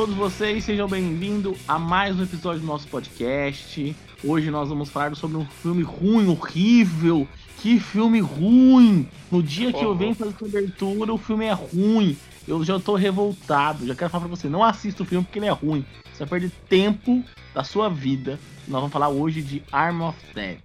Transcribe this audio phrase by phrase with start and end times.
[0.00, 3.94] todos vocês, sejam bem-vindos a mais um episódio do nosso podcast.
[4.24, 7.28] Hoje nós vamos falar sobre um filme ruim, horrível.
[7.58, 9.06] Que filme ruim!
[9.30, 12.16] No dia que eu venho fazer essa abertura, o filme é ruim.
[12.48, 13.86] Eu já tô revoltado.
[13.86, 15.84] Já quero falar pra você, não assista o filme porque ele é ruim.
[16.14, 17.22] Você vai perder tempo
[17.54, 18.40] da sua vida.
[18.66, 20.60] Nós vamos falar hoje de Arm of Dead.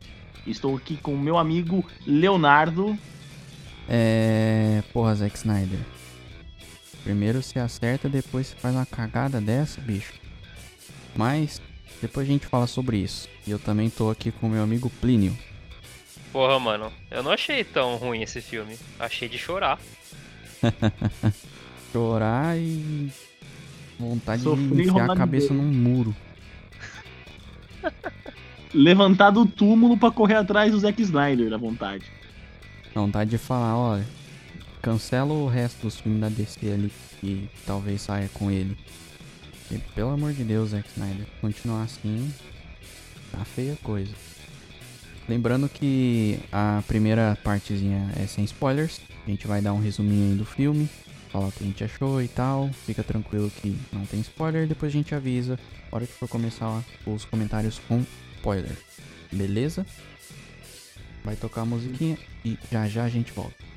[0.48, 2.98] Estou aqui com o meu amigo Leonardo.
[3.90, 4.81] É.
[4.93, 5.95] Porra, Zack Snyder.
[7.05, 10.13] Primeiro você acerta, depois você faz uma cagada dessa, bicho.
[11.16, 11.62] Mas
[12.02, 13.30] depois a gente fala sobre isso.
[13.46, 15.38] E eu também tô aqui com meu amigo Plínio.
[16.34, 18.76] Porra, mano, eu não achei tão ruim esse filme.
[18.99, 19.80] Achei de chorar.
[21.94, 23.12] Chorar e.
[23.99, 26.13] Vontade Sofri de enfiar a cabeça num muro.
[28.74, 32.04] Levantar do túmulo pra correr atrás do Zack Snyder, da vontade.
[32.94, 34.05] Vontade de falar, olha,
[34.86, 38.78] cancela o resto dos filmes da DC ali que talvez saia com ele.
[39.72, 42.32] E, pelo amor de Deus, Zack Snyder, continuar assim,
[43.32, 44.13] tá feia coisa.
[45.28, 49.02] Lembrando que a primeira partezinha é sem spoilers.
[49.26, 50.88] A gente vai dar um resuminho aí do filme,
[51.32, 52.70] falar o que a gente achou e tal.
[52.86, 55.58] Fica tranquilo que não tem spoiler, depois a gente avisa.
[55.91, 58.78] A hora que for começar os comentários com spoiler.
[59.32, 59.84] Beleza?
[61.24, 63.74] Vai tocar a musiquinha e já já a gente volta.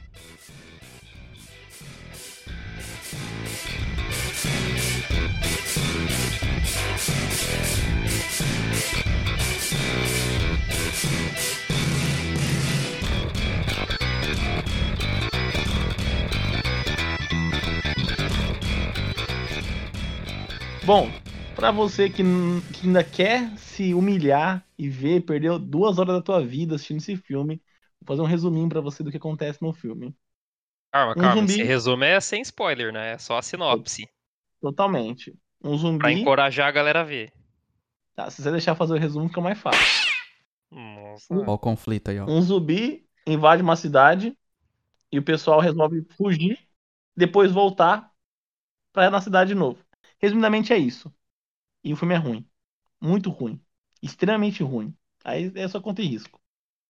[20.89, 21.07] Bom,
[21.55, 22.23] para você que,
[22.73, 27.15] que, ainda quer se humilhar e ver, perdeu duas horas da tua vida assistindo esse
[27.15, 27.61] filme,
[28.01, 30.17] vou fazer um resuminho para você do que acontece no filme.
[30.91, 31.43] Calma, um calma.
[31.43, 31.53] Zumbi...
[31.53, 33.13] Esse resumo é sem spoiler, né?
[33.13, 34.09] É só a sinopse.
[34.63, 35.39] Totalmente.
[35.63, 35.99] Um zumbi.
[35.99, 37.35] Pra encorajar a galera a ver.
[38.17, 40.11] Tá, se você deixar fazer o resumo, fica mais fácil.
[40.71, 41.35] Nossa.
[41.35, 42.25] Olha o conflito aí, ó.
[42.25, 44.35] Um zumbi invade uma cidade
[45.13, 46.59] e o pessoal resolve fugir,
[47.15, 48.11] depois voltar
[48.91, 49.87] pra ir na cidade de novo.
[50.21, 51.13] Resumidamente é isso.
[51.85, 52.47] E o filme é ruim.
[53.01, 53.61] Muito ruim.
[54.03, 54.95] Extremamente ruim.
[55.25, 56.41] Aí é só conta e risco.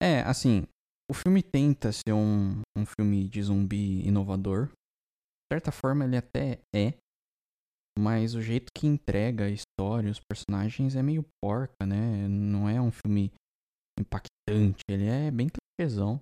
[0.03, 0.67] É, assim,
[1.11, 4.67] o filme tenta ser um, um filme de zumbi inovador.
[4.67, 6.95] De certa forma, ele até é.
[7.99, 12.29] Mas o jeito que entrega a história, os personagens, é meio porca, né?
[12.29, 13.33] Não é um filme
[13.99, 14.83] impactante.
[14.89, 16.21] Ele é bem clichêzão.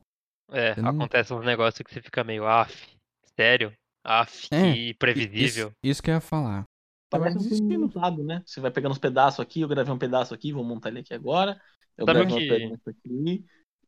[0.50, 0.90] É, não...
[0.90, 2.96] acontece uns negócios que você fica meio af.
[3.38, 3.72] Sério?
[4.04, 5.68] Af, é, que previsível.
[5.68, 6.64] Isso, isso que eu ia falar.
[7.18, 8.42] Parece um filme montado, né?
[8.44, 11.14] Você vai pegando uns pedaços aqui, eu gravei um pedaço aqui, vou montar ele aqui
[11.14, 11.60] agora.
[11.96, 12.54] Eu Sabe gravei que...
[12.54, 13.44] um pedaço aqui.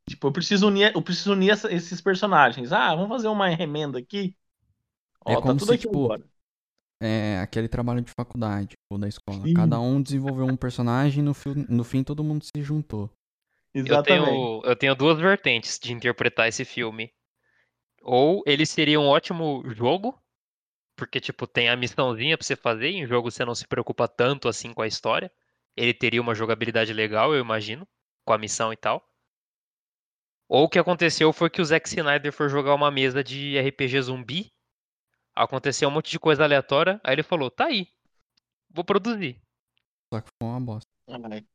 [0.09, 2.73] Tipo, eu preciso unir, eu preciso unir essa, esses personagens.
[2.73, 4.35] Ah, vamos fazer uma remenda aqui.
[5.25, 6.25] Ó, é tá como tudo se, aqui tipo, agora.
[7.01, 9.43] É aquele trabalho de faculdade ou da escola.
[9.43, 9.55] Sim.
[9.55, 13.11] Cada um desenvolveu um personagem e no, fim, no fim todo mundo se juntou.
[13.75, 14.11] Exatamente.
[14.11, 17.13] Eu tenho, eu tenho duas vertentes de interpretar esse filme.
[18.03, 20.19] Ou ele seria um ótimo jogo,
[20.99, 24.09] porque, tipo, tem a missãozinha pra você fazer, e em jogo você não se preocupa
[24.09, 25.31] tanto assim com a história.
[25.77, 27.87] Ele teria uma jogabilidade legal, eu imagino,
[28.25, 29.09] com a missão e tal.
[30.49, 34.03] Ou o que aconteceu foi que o Zack Snyder foi jogar uma mesa de RPG
[34.03, 34.53] zumbi.
[35.37, 37.87] Aconteceu um monte de coisa aleatória, aí ele falou: tá aí,
[38.69, 39.41] vou produzir.
[40.13, 40.91] Só que foi uma bosta.
[41.07, 41.47] Ai,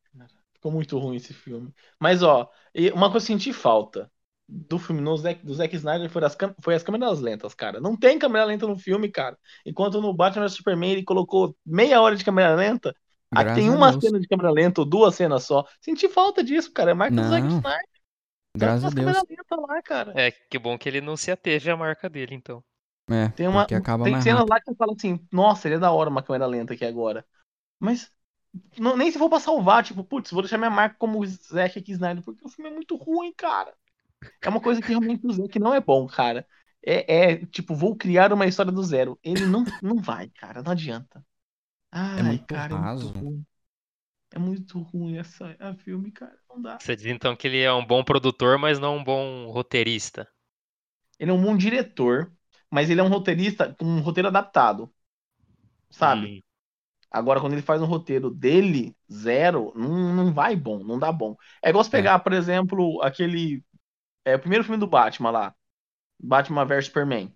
[0.54, 1.74] ficou muito ruim esse filme.
[2.00, 2.50] Mas, ó,
[2.94, 4.10] uma coisa que eu senti falta
[4.54, 7.80] do filme no Zack, do Zack Snyder foi as, foi as câmeras lentas, cara.
[7.80, 9.38] Não tem câmera lenta no filme, cara.
[9.66, 12.96] Enquanto no Batman vs Superman ele colocou meia hora de câmera lenta,
[13.32, 15.66] Graças aqui tem uma cena de câmera lenta ou duas cenas só.
[15.82, 16.92] Senti falta disso, cara.
[16.92, 17.90] É marca do Zack Snyder.
[18.56, 19.18] Graças a Deus.
[19.52, 20.14] Lá, cara.
[20.16, 22.64] É, que bom que ele não se ateve à marca dele, então.
[23.10, 26.10] É, tem uma tem cenas lá que eu falo assim, nossa, ele é da hora
[26.10, 27.26] uma câmera lenta aqui agora.
[27.80, 28.10] Mas
[28.78, 32.24] não, nem se for pra salvar, tipo, putz, vou deixar minha marca como Zack Snyder,
[32.24, 33.74] porque o filme é muito ruim, cara.
[34.42, 36.46] É uma coisa que realmente o Zack não é bom, cara.
[36.86, 39.18] É, é, tipo, vou criar uma história do zero.
[39.24, 41.26] Ele não, não vai, cara, não adianta.
[41.92, 43.10] Ai, é muito cara, raso.
[43.10, 43.46] é muito ruim.
[44.32, 46.38] É muito ruim essa a filme, cara.
[46.50, 46.80] Não dá.
[46.80, 50.28] Você diz então que ele é um bom produtor, mas não um bom roteirista.
[51.20, 52.34] Ele é um bom diretor,
[52.70, 54.92] mas ele é um roteirista com um roteiro adaptado.
[55.90, 56.40] Sabe?
[56.40, 56.42] Hum.
[57.14, 61.36] Agora, quando ele faz um roteiro dele, zero, não, não vai bom, não dá bom.
[61.62, 62.00] É igual você é.
[62.00, 62.20] pegar, é.
[62.20, 63.64] por exemplo, aquele.
[64.26, 65.56] É, o primeiro filme do Batman lá.
[66.20, 67.34] Batman vs Superman.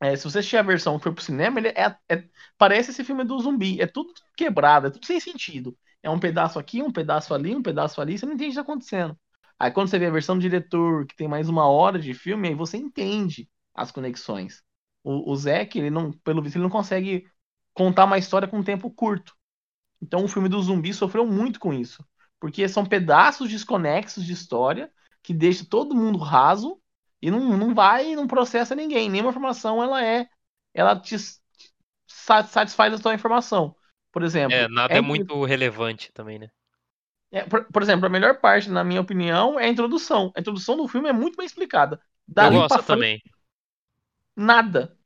[0.00, 2.24] É, se você assistir a versão que foi pro cinema, ele é, é,
[2.58, 3.80] parece esse filme do zumbi.
[3.80, 5.76] É tudo quebrado, é tudo sem sentido.
[6.02, 8.60] É um pedaço aqui, um pedaço ali, um pedaço ali, você não entende o que
[8.60, 9.18] está acontecendo.
[9.58, 12.48] Aí quando você vê a versão do diretor, que tem mais uma hora de filme,
[12.48, 14.62] aí você entende as conexões.
[15.02, 17.26] O, o Zack, ele não, pelo visto, ele não consegue
[17.74, 19.34] contar uma história com um tempo curto.
[20.02, 22.04] Então o filme do zumbi sofreu muito com isso.
[22.40, 26.80] Porque são pedaços desconexos de história que deixa todo mundo raso
[27.20, 29.08] e não, não vai não processa ninguém.
[29.08, 30.28] Nenhuma informação ela é.
[30.72, 31.16] Ela te
[32.06, 33.74] satisfaz a sua informação.
[34.12, 34.54] Por exemplo.
[34.54, 36.48] É, nada é, é muito relevante também, né?
[37.30, 40.32] É, por, por, exemplo, a melhor parte, na minha opinião, é a introdução.
[40.34, 42.00] A introdução do filme é muito bem explicada.
[42.26, 43.20] Dali Eu gosto também.
[44.34, 44.96] Nada.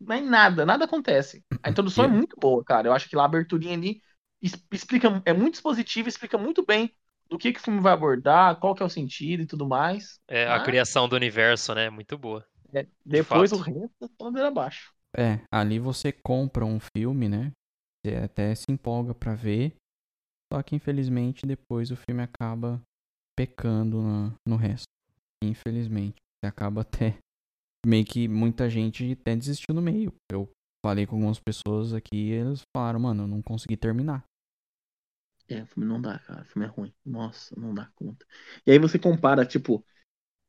[0.00, 1.44] Nem nada, nada acontece.
[1.62, 2.88] A introdução é muito boa, cara.
[2.88, 4.00] Eu acho que lá a aberturinha ali
[4.40, 6.94] explica, é muito expositiva, explica muito bem
[7.28, 10.20] do que, que o filme vai abordar, qual que é o sentido e tudo mais.
[10.26, 11.90] É, a criação do universo, né?
[11.90, 12.46] Muito boa.
[12.72, 14.92] É, depois o resto é toda abaixo.
[15.16, 17.52] É, ali você compra um filme, né?
[18.04, 19.74] Você até se empolga para ver.
[20.52, 22.80] Só que infelizmente depois o filme acaba
[23.36, 24.86] pecando no, no resto.
[25.42, 26.16] Infelizmente.
[26.38, 27.16] Você acaba até.
[27.86, 30.12] Meio que muita gente até desistiu no meio.
[30.30, 30.48] Eu
[30.84, 34.24] falei com algumas pessoas aqui e eles falaram, mano, eu não consegui terminar.
[35.48, 36.44] É, filme não dá, cara.
[36.44, 36.92] Filme é ruim.
[37.04, 38.26] Nossa, não dá conta.
[38.66, 39.84] E aí você compara, tipo,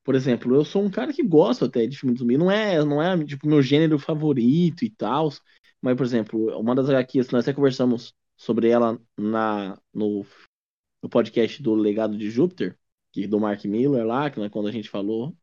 [0.03, 2.37] por exemplo, eu sou um cara que gosta até de filme de zumbi.
[2.37, 5.29] Não é, não é tipo, meu gênero favorito e tal.
[5.81, 10.25] Mas, por exemplo, uma das HQs, nós até conversamos sobre ela na, no,
[11.01, 12.77] no podcast do Legado de Júpiter,
[13.11, 15.35] que do Mark Miller lá, que é quando a gente falou.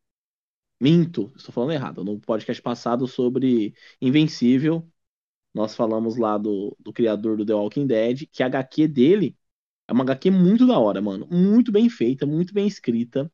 [0.80, 2.04] Minto, estou falando errado.
[2.04, 4.86] No podcast passado sobre Invencível,
[5.54, 9.36] nós falamos lá do, do criador do The Walking Dead, que a HQ dele
[9.88, 11.26] é uma HQ muito da hora, mano.
[11.30, 13.30] Muito bem feita, muito bem escrita.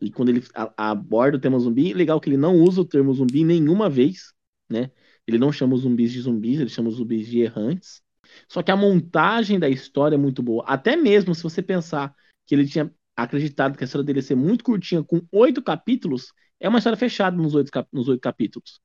[0.00, 0.42] E quando ele
[0.76, 4.32] aborda o tema zumbi, legal que ele não usa o termo zumbi nenhuma vez,
[4.68, 4.90] né?
[5.26, 8.02] Ele não chama os zumbis de zumbis, ele chama os zumbis de errantes.
[8.48, 10.64] Só que a montagem da história é muito boa.
[10.66, 12.14] Até mesmo se você pensar
[12.46, 16.32] que ele tinha acreditado que a história dele ia ser muito curtinha, com oito capítulos,
[16.58, 18.80] é uma história fechada nos oito, nos oito capítulos.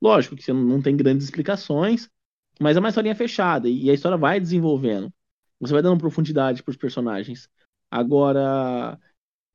[0.00, 2.08] Lógico que você não tem grandes explicações,
[2.60, 5.12] mas é uma historinha fechada e a história vai desenvolvendo.
[5.60, 7.48] Você vai dando profundidade para os personagens.
[7.90, 8.98] Agora,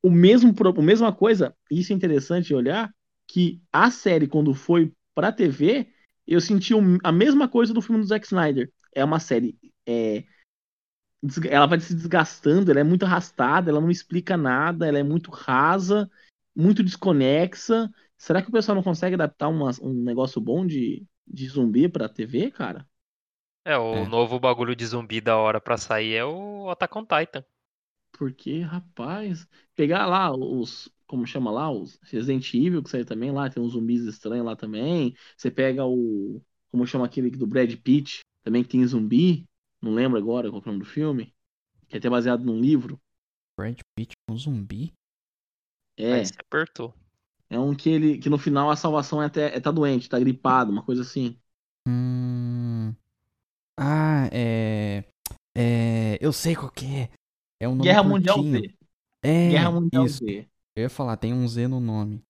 [0.02, 2.92] o mesmo, a mesma coisa, isso é interessante olhar,
[3.28, 5.88] que a série, quando foi pra TV,
[6.26, 8.70] eu senti a mesma coisa do filme do Zack Snyder.
[8.94, 9.56] É uma série.
[9.86, 10.24] É,
[11.48, 15.30] ela vai se desgastando, ela é muito arrastada, ela não explica nada, ela é muito
[15.30, 16.10] rasa,
[16.54, 17.90] muito desconexa.
[18.18, 22.08] Será que o pessoal não consegue adaptar uma, um negócio bom de, de zumbi pra
[22.08, 22.86] TV, cara?
[23.64, 24.06] É, o É.
[24.06, 27.44] novo bagulho de zumbi da hora pra sair é o Attack on Titan.
[28.12, 33.48] Porque, rapaz, pegar lá os, como chama lá, os Resident Evil que saiu também lá,
[33.50, 35.14] tem uns zumbis estranhos lá também.
[35.36, 39.48] Você pega o, como chama aquele do Brad Pitt, também que tem zumbi,
[39.80, 41.34] não lembro agora qual é o nome do filme,
[41.88, 43.00] que é até baseado num livro.
[43.56, 44.92] Brad Pitt com zumbi?
[45.96, 46.94] É, Aí você apertou.
[47.50, 50.18] é um que ele, que no final a salvação é até é tá doente, tá
[50.18, 51.38] gripado, uma coisa assim.
[51.86, 52.96] Hum.
[53.84, 55.04] Ah, é.
[55.56, 56.18] É.
[56.20, 57.10] Eu sei qual que é.
[57.60, 58.74] É um nome Guerra Mundial Z.
[59.24, 60.24] É, Guerra Mundial isso.
[60.24, 60.48] Z.
[60.76, 62.22] Eu ia falar, tem um Z no nome.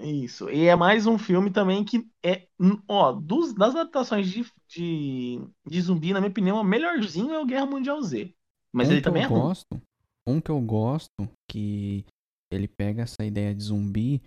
[0.00, 0.48] Isso.
[0.50, 2.46] E é mais um filme também que é.
[2.88, 7.46] Ó, dos, das adaptações de, de, de zumbi, na minha opinião, o melhorzinho é o
[7.46, 8.32] Guerra Mundial Z.
[8.72, 9.40] Mas um ele também eu é ruim.
[9.40, 9.82] gosto,
[10.26, 12.04] Um que eu gosto, que
[12.52, 14.22] ele pega essa ideia de zumbi,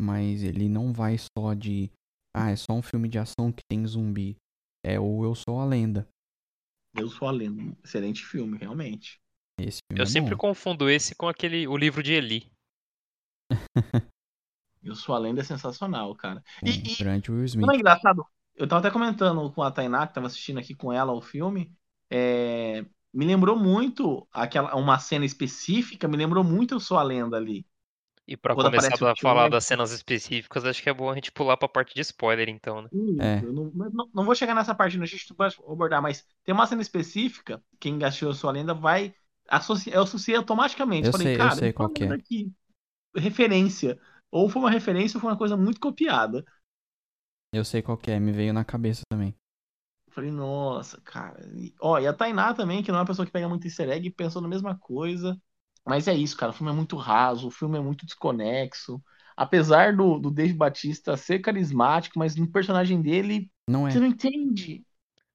[0.00, 1.90] mas ele não vai só de.
[2.36, 4.36] Ah, é só um filme de ação que tem zumbi.
[4.84, 6.06] É o Eu Sou a Lenda.
[6.98, 7.76] Eu Sou a Lenda.
[7.84, 9.20] Excelente filme, realmente.
[9.58, 10.38] Esse filme Eu é sempre bom.
[10.38, 12.50] confundo esse com aquele, o livro de Eli.
[14.82, 16.42] Eu Sou a Lenda é sensacional, cara.
[16.60, 17.66] Com E, o e grande Will Smith.
[17.66, 18.24] não é engraçado?
[18.54, 21.72] Eu tava até comentando com a Tainá, que tava assistindo aqui com ela o filme.
[22.10, 27.36] é, me lembrou muito aquela uma cena específica, me lembrou muito Eu Sou a Lenda
[27.36, 27.66] ali.
[28.28, 29.48] E pra Quando começar a falar T-Rex.
[29.48, 32.82] das cenas específicas, acho que é bom a gente pular pra parte de spoiler, então,
[32.82, 32.90] né?
[33.18, 33.44] É.
[33.44, 36.54] eu não, não, não vou chegar nessa parte, não, a gente vai abordar, mas tem
[36.54, 39.14] uma cena específica, quem assistiu a sua lenda vai
[39.48, 41.08] associar, eu associei automaticamente.
[41.08, 42.14] Eu Falei, sei- eu cara, sei eu tô qual que é.
[42.14, 42.52] aqui
[43.16, 43.98] referência.
[44.30, 46.44] Ou foi uma referência ou foi uma coisa muito copiada.
[47.52, 49.34] Eu sei qual que é, me veio na cabeça também.
[50.10, 51.46] Falei, nossa, cara.
[51.54, 53.90] E, ó, e a Tainá também, que não é uma pessoa que pega muito easter
[53.90, 55.38] egg, pensou na mesma coisa.
[55.86, 56.50] Mas é isso, cara.
[56.50, 59.02] O filme é muito raso, o filme é muito desconexo.
[59.36, 63.90] Apesar do, do Dave Batista ser carismático, mas no personagem dele, Não é.
[63.90, 64.84] você não entende.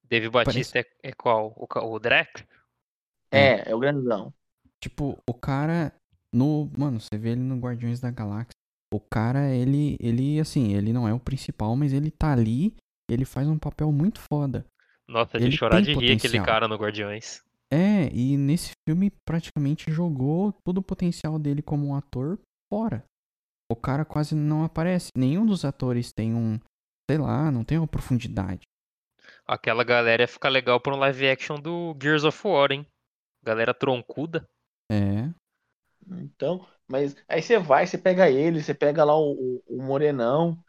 [0.08, 1.54] Dave Batista é, é qual?
[1.56, 2.44] O, o Drax?
[3.30, 4.32] É, é o grandão.
[4.80, 5.92] Tipo, o cara
[6.32, 8.52] no, mano, você vê ele no Guardiões da Galáxia.
[8.92, 12.74] O cara, ele, ele assim, ele não é o principal, mas ele tá ali,
[13.08, 14.66] ele faz um papel muito foda.
[15.08, 16.44] Nossa, de Ele chorar de rir aquele potencial.
[16.44, 17.42] cara no Guardiões.
[17.72, 22.38] É, e nesse filme praticamente jogou todo o potencial dele como um ator
[22.70, 23.02] fora.
[23.70, 25.08] O cara quase não aparece.
[25.16, 26.60] Nenhum dos atores tem um,
[27.10, 28.60] sei lá, não tem uma profundidade.
[29.46, 32.86] Aquela galera ia ficar legal pra um live action do Gears of War, hein?
[33.42, 34.46] Galera troncuda.
[34.90, 35.32] É.
[36.18, 40.62] Então, mas aí você vai, você pega ele, você pega lá o, o, o Morenão,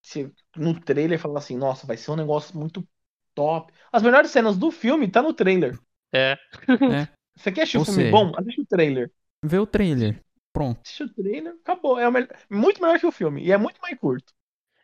[0.00, 2.86] você, no trailer fala assim, nossa, vai ser um negócio muito
[3.34, 3.72] top.
[3.92, 5.78] As melhores cenas do filme tá no trailer.
[6.12, 6.32] É.
[6.32, 6.36] É.
[7.36, 8.32] Você quer assistir Ou um filme seja- bom?
[8.38, 9.12] Assiste o trailer.
[9.44, 10.20] Vê o trailer.
[10.52, 10.80] Pronto.
[10.82, 11.98] Assiste o trailer, acabou.
[11.98, 13.42] É o melhor- muito melhor que o filme.
[13.44, 14.32] E é muito mais curto.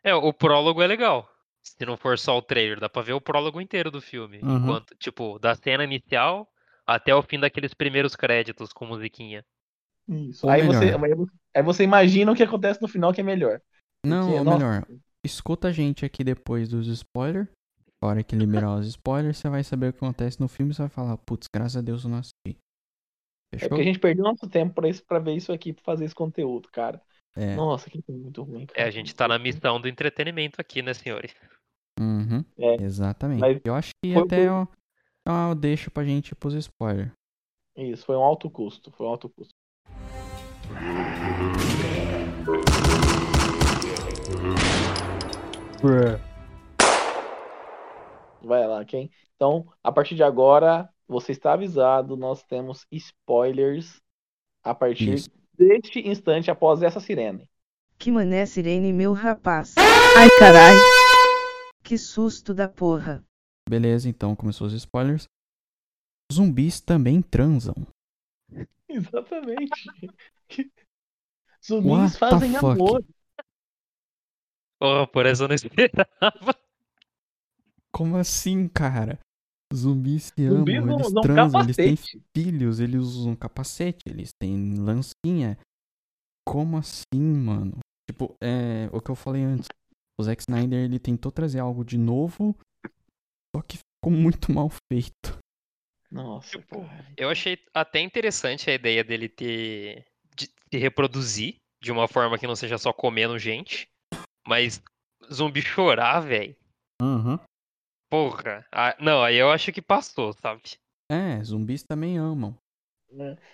[0.03, 1.27] É, o prólogo é legal.
[1.63, 4.39] Se não for só o trailer, dá pra ver o prólogo inteiro do filme.
[4.43, 4.57] Uhum.
[4.57, 6.47] Enquanto, tipo, da cena inicial
[6.85, 9.43] até o fim daqueles primeiros créditos com musiquinha.
[10.07, 10.47] Isso.
[10.49, 13.61] Aí você, aí você- aí você imagina o que acontece no final que é melhor.
[14.05, 14.85] Não, Porque, ou nossa, melhor,
[15.23, 17.47] escuta a gente aqui depois dos spoilers.
[18.03, 20.75] A hora que liberar os spoilers, você vai saber o que acontece no filme e
[20.75, 22.57] você vai falar, putz, graças a Deus eu não assisti.
[23.53, 23.69] É Fechou?
[23.69, 26.13] porque a gente perdeu nosso tempo pra, isso, pra ver isso aqui, pra fazer esse
[26.13, 27.01] conteúdo, cara.
[27.33, 27.55] É.
[27.55, 28.63] Nossa, que coisa muito ruim.
[28.63, 28.87] É, Cara.
[28.89, 31.33] a gente tá na missão do entretenimento aqui, né, senhores?
[31.97, 33.39] Uhum, É, exatamente.
[33.39, 34.67] mas Eu acho que foi até eu,
[35.25, 37.09] eu deixo pra gente ir pros spoilers.
[37.77, 38.91] Isso, foi um alto custo.
[38.91, 39.53] Foi um alto custo.
[48.43, 49.09] Vai lá, quem?
[49.35, 54.01] Então, a partir de agora, você está avisado, nós temos spoilers
[54.63, 55.29] a partir Isso.
[55.53, 57.49] deste instante após essa sirene.
[57.97, 59.75] Que mané sirene, meu rapaz.
[59.77, 60.75] Ai carai.
[61.83, 63.23] Que susto da porra.
[63.69, 65.25] Beleza, então começou os spoilers.
[66.31, 67.75] Zumbis também transam.
[68.89, 69.89] Exatamente.
[70.49, 70.71] What
[71.65, 73.05] Zumbis the fazem amor.
[74.81, 76.62] Oh, por essa eu não esperava.
[77.93, 79.19] Como assim, cara?
[79.73, 81.95] Zumbis se Zumbis amam, não eles transam, eles têm
[82.35, 85.57] filhos, eles usam capacete, eles têm lancinha.
[86.47, 87.77] Como assim, mano?
[88.09, 89.67] Tipo, é o que eu falei antes.
[90.19, 92.55] O Zack Snyder, ele tentou trazer algo de novo,
[93.55, 95.39] só que ficou muito mal feito.
[96.11, 96.85] Nossa, Tipo.
[97.17, 100.05] Eu achei até interessante a ideia dele ter.
[100.35, 103.87] de se reproduzir de uma forma que não seja só comendo gente.
[104.47, 104.81] Mas
[105.31, 106.55] zumbi chorar, velho.
[107.01, 107.39] Uhum.
[108.13, 108.63] Porra.
[108.71, 110.61] Ah, não, aí eu acho que passou, sabe?
[111.09, 112.55] É, zumbis também amam.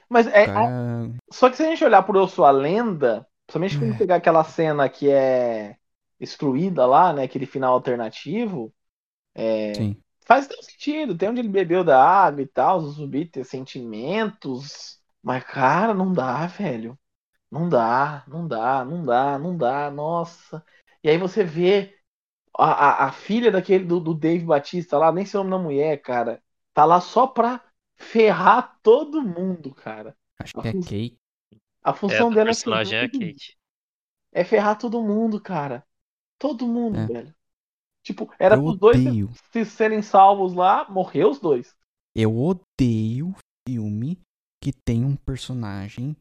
[0.10, 3.78] Mas é, Cara, Só que se a gente olhar por Eu Sou a Lenda, principalmente
[3.80, 4.00] quando É.
[4.00, 5.78] pegar aquela cena que é
[6.20, 7.24] excluída lá, né?
[7.24, 8.74] Aquele final alternativo,
[9.76, 9.96] sim.
[10.26, 11.18] faz todo sentido.
[11.18, 15.00] Tem onde ele bebeu da água e tal, o zumbi ter sentimentos.
[15.22, 16.98] Mas, cara, não dá, velho.
[17.52, 20.66] Não dá, não dá, não dá, não dá, nossa.
[21.04, 21.99] E aí você vê
[22.60, 25.70] a, a, a filha daquele do, do Dave Batista lá, nem sei o nome da
[25.70, 26.44] mulher, cara.
[26.74, 27.64] Tá lá só pra
[27.98, 30.18] ferrar todo mundo, cara.
[30.40, 31.18] Acho que é Kate.
[31.84, 33.34] A É, função a dela é personagem é a ferrar todo mundo.
[33.34, 33.58] Kate.
[34.32, 35.86] É ferrar todo mundo, cara.
[36.40, 37.08] Todo mundo, É.
[37.08, 37.36] velho.
[38.04, 39.30] Tipo, era Eu pros dois odeio.
[39.54, 41.76] se serem salvos lá, morreu os dois.
[42.16, 43.34] Eu odeio
[43.68, 44.20] filme
[44.64, 46.16] que tem um personagem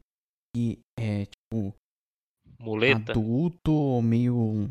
[0.55, 1.75] que é, tipo,
[2.59, 3.11] Muleta.
[3.11, 4.69] adulto meio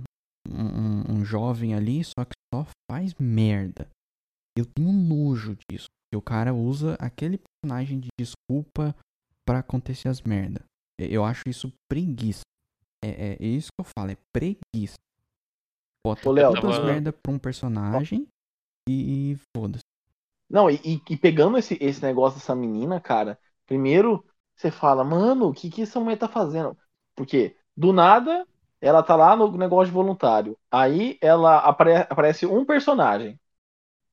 [0.51, 3.89] um, um- jovem ali, só que só faz merda.
[4.57, 5.87] Eu tenho nojo disso.
[6.11, 8.95] Que o cara usa aquele personagem de desculpa
[9.47, 10.65] pra acontecer as merda.
[11.01, 12.41] E- Eu acho isso preguiça.
[13.05, 14.97] É, é isso que eu falo, é preguiça.
[16.05, 18.27] Bota Ô, Léo, tava- merda pra um personagem
[18.89, 19.83] e, e foda-se.
[20.49, 24.25] Não, e, e- e pegando esse, esse negócio dessa menina, cara, primeiro
[24.57, 26.77] você fala, mano, o que, que essa mulher tá fazendo?
[27.15, 28.47] Porque, do nada,
[28.81, 30.59] ela tá lá no negócio de voluntário.
[30.71, 33.41] Aí ela apare- aparece um personagem,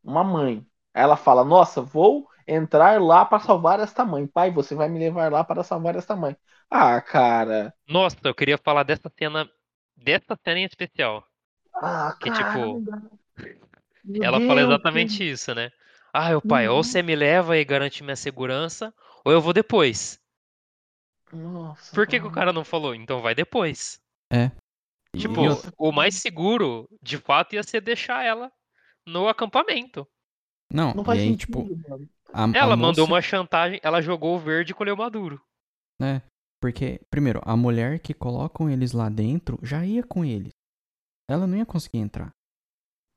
[0.03, 0.65] uma mãe.
[0.93, 4.27] Aí ela fala, nossa, vou entrar lá pra salvar esta mãe.
[4.27, 6.35] Pai, você vai me levar lá para salvar esta mãe.
[6.69, 7.73] Ah, cara.
[7.87, 9.49] Nossa, eu queria falar dessa cena.
[9.95, 11.25] Dessa cena em especial.
[11.73, 13.01] Ah, Que, cara, tipo, dá.
[14.03, 15.71] Meu Ela fala Deus, exatamente isso, né?
[16.11, 16.83] Ah, meu pai, ou Uhum.
[16.83, 18.93] você me leva e garante minha segurança,
[19.23, 20.19] ou eu vou depois.
[21.31, 22.37] Nossa, Por que, que o cara.
[22.37, 22.93] cara não falou?
[22.93, 23.99] Então vai depois.
[24.31, 28.51] E Tipo, outra- o mais seguro, de fato, ia ser deixar ela
[29.07, 30.05] no acampamento.
[30.71, 32.09] Não, Não e faz aí, sentido, tipo, mano.
[32.33, 35.41] a, a Ela mandou moça- uma chantagem, ela jogou o verde e colheu o maduro.
[36.01, 36.21] né?
[36.61, 40.49] Porque, primeiro, a mulher que colocam eles lá dentro já ia com eles.
[41.29, 42.31] Ela não ia conseguir entrar.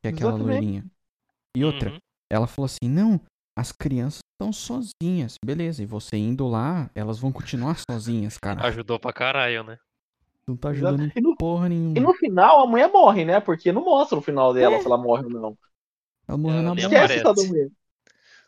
[0.02, 0.60] Que é aquela Exatamente.
[0.60, 0.84] loirinha.
[1.56, 1.98] E outra, Uhum.
[2.30, 3.20] ela falou assim: não,
[3.58, 5.34] as crianças estão sozinhas.
[5.44, 8.64] Beleza, e você indo lá, elas vão continuar sozinhas, cara.
[8.66, 9.78] Ajudou pra caralho, né?
[10.48, 11.96] Não tá ajudando em E no, porra nenhuma.
[11.96, 13.38] e no final a mulher morre, né?
[13.40, 14.80] Porque não mostra o final dela É.
[14.80, 15.58] se ela morre ou não.
[16.26, 16.80] Ela morreu Ela na.
[16.80, 17.70] Esquece essa mulher.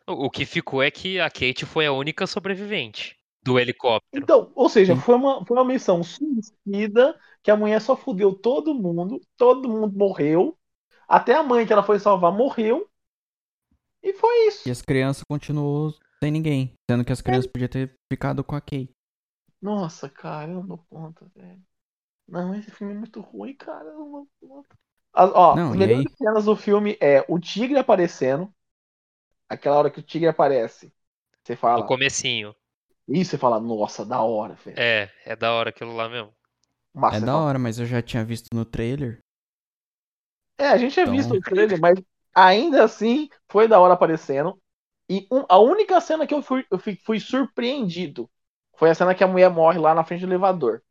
[0.07, 4.23] O que ficou é que a Kate foi a única sobrevivente do helicóptero.
[4.23, 8.75] Então, ou seja, foi uma, foi uma missão suicida que a mulher só fudeu todo
[8.75, 10.57] mundo, todo mundo morreu.
[11.07, 12.89] Até a mãe que ela foi salvar morreu.
[14.03, 14.69] E foi isso.
[14.69, 16.73] E as crianças continuou sem ninguém.
[16.91, 18.89] Sendo que as crianças podiam ter ficado com a Kay.
[19.61, 21.61] Nossa, cara, eu não dou conta, velho.
[22.31, 23.85] Não, esse filme é muito ruim, cara.
[23.93, 24.27] Não.
[25.13, 26.17] As, ó, Não, as melhores aí?
[26.17, 28.53] cenas do filme é o tigre aparecendo.
[29.49, 30.93] Aquela hora que o tigre aparece.
[31.43, 31.87] Você No fala.
[31.87, 32.55] comecinho.
[33.09, 34.79] Isso, você fala, nossa, da hora, velho.
[34.79, 36.33] É, é da hora aquilo lá mesmo.
[36.95, 39.21] Massa, É você da fala, hora, mas eu já tinha visto no trailer.
[40.57, 41.99] É, a gente tinha Então- visto o trailer, mas
[42.35, 44.61] ainda assim foi da hora aparecendo.
[45.09, 48.31] E um- a única cena que eu fui, eu fui, fui surpreendido
[48.77, 50.83] foi a cena que a mulher morre lá na frente do elevador.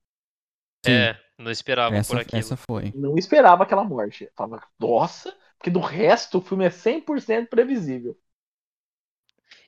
[0.86, 0.92] Sim.
[0.92, 2.40] É, não esperava Essa, por aquilo.
[2.40, 2.92] essa foi.
[2.94, 4.26] Não esperava aquela morte.
[4.26, 8.18] Eu Falava, nossa, porque do resto o filme é 100% previsível.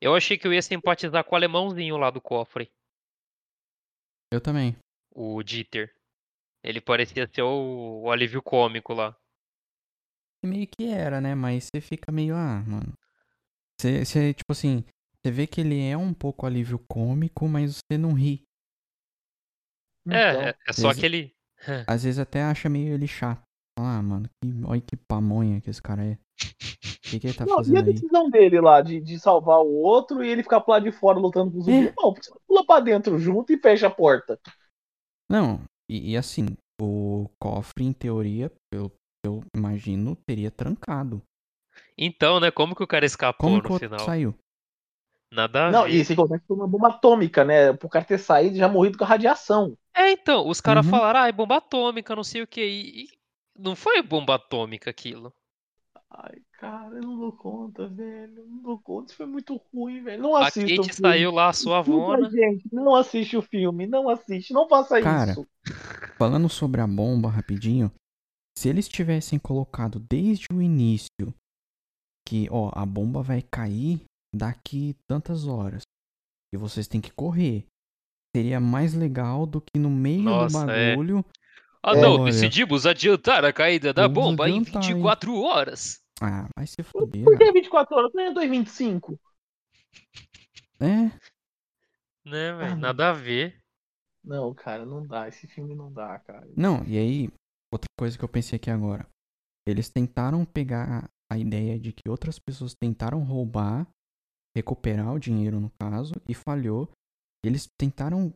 [0.02, 2.70] Eu achei que eu ia simpatizar com o alemãozinho lá do cofre,
[4.32, 4.76] Eu também.
[5.16, 5.94] o Dieter.
[6.64, 9.16] Ele parecia ser o, o alívio cômico lá.
[10.44, 11.36] E meio que era, né?
[11.36, 12.94] Mas você fica meio, ah, mano.
[13.80, 14.84] Você, você, tipo assim,
[15.24, 18.44] você vê que ele é um pouco alívio cômico, mas você não ri.
[20.06, 21.02] Então, é, é, é só esse-
[21.88, 23.42] Às vezes até acha meio ele chato.
[23.80, 26.14] Ah, mano, que, olha que pamonha que esse cara é.
[26.14, 26.18] O
[27.12, 27.94] que, que ele tá Não, e a fazendo aí?
[27.94, 31.20] decisão dele lá de, de salvar o outro e ele ficar pro lado de fora
[31.20, 31.90] lutando com o zumbi?
[31.90, 31.94] É.
[31.98, 34.40] Não, você pula pra dentro junto e fecha a porta.
[35.30, 38.92] Não, e, e assim, o cofre, em teoria, eu,
[39.26, 41.22] eu imagino, teria trancado.
[41.98, 42.52] Então, né?
[42.52, 44.06] Como que o cara escapou Como que o no final?
[44.06, 44.36] saiu?
[45.34, 45.92] Nada a Não, ver.
[45.96, 47.72] e sem contar que foi uma bomba atômica, né?
[47.74, 49.78] Pro cara ter saído e já morrido com a radiação.
[49.96, 50.92] É, então, os caras Uhum.
[50.92, 52.62] falaram, ah, é bomba atômica, não sei o que.
[52.62, 53.08] E, e
[53.58, 55.34] não foi bomba atômica aquilo.
[56.14, 58.40] Ai, cara, eu não dou conta, velho.
[58.40, 59.08] Eu Não dou conta.
[59.08, 60.22] Isso foi muito ruim, velho.
[60.22, 61.10] Não A assista o Kate filme.
[61.10, 62.18] saiu lá suavona.
[62.28, 62.68] Desculpa, gente.
[62.74, 63.88] Não assiste o filme.
[63.88, 64.52] Não assiste.
[64.54, 65.48] Não faça Cara, isso.
[66.18, 67.90] Falando sobre a bomba rapidinho,
[68.58, 71.34] se eles tivessem colocado desde o início
[72.28, 74.02] que, ó, a bomba vai cair
[74.34, 75.84] daqui tantas horas
[76.54, 77.66] e vocês têm que correr,
[78.36, 80.92] seria mais legal do que no meio Nossa, do é.
[80.92, 81.26] bagulho.
[81.84, 82.26] Ah, É, não, olha.
[82.32, 84.90] decidimos adiantar a caída da Vamos bomba em adiantar, hein?
[84.96, 86.00] 24 horas.
[86.22, 87.24] Ah, vai se fuder.
[87.24, 88.12] Por que 24 horas?
[88.14, 89.18] Não é 2,25?
[90.80, 91.12] É,
[92.26, 92.74] Né, velho?
[92.74, 93.60] Ah, Nada a ver.
[94.24, 95.28] Não, cara, não dá.
[95.28, 96.48] Esse filme não dá, cara.
[96.56, 97.30] Não, e aí,
[97.74, 99.08] outra coisa que eu pensei aqui agora.
[99.66, 103.88] Eles tentaram pegar a ideia de que outras pessoas tentaram roubar,
[104.56, 106.90] recuperar o dinheiro no caso, e falhou.
[107.44, 108.34] Eles tentaram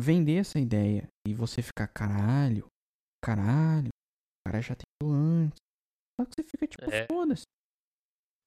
[0.00, 1.08] vender essa ideia.
[1.26, 2.66] E você fica, caralho,
[3.24, 5.56] caralho, o cara já tentou antes.
[6.20, 7.06] Só que você fica tipo, É.
[7.06, 7.44] foda-se.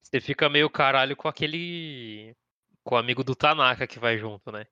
[0.06, 2.34] Você fica meio caralho com aquele.
[2.86, 4.66] Com o amigo do Tanaka que vai junto, né?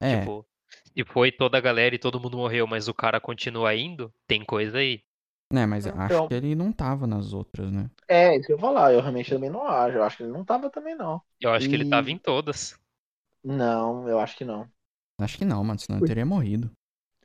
[0.00, 3.74] É, Tipo, se foi toda a galera e todo mundo morreu, mas o cara continua
[3.74, 5.02] indo, tem coisa aí.
[5.52, 7.90] Né, mas eu acho Então- que ele não tava nas outras, né?
[8.06, 8.92] É, isso que eu ia falar.
[8.92, 9.96] Eu realmente também não acho.
[9.96, 11.20] Eu acho que ele não tava também, não.
[11.40, 12.78] Eu acho que ele E- tava em todas.
[13.42, 14.68] Não, eu acho que não.
[15.20, 16.70] Acho que não, mano, senão Por- teria morrido.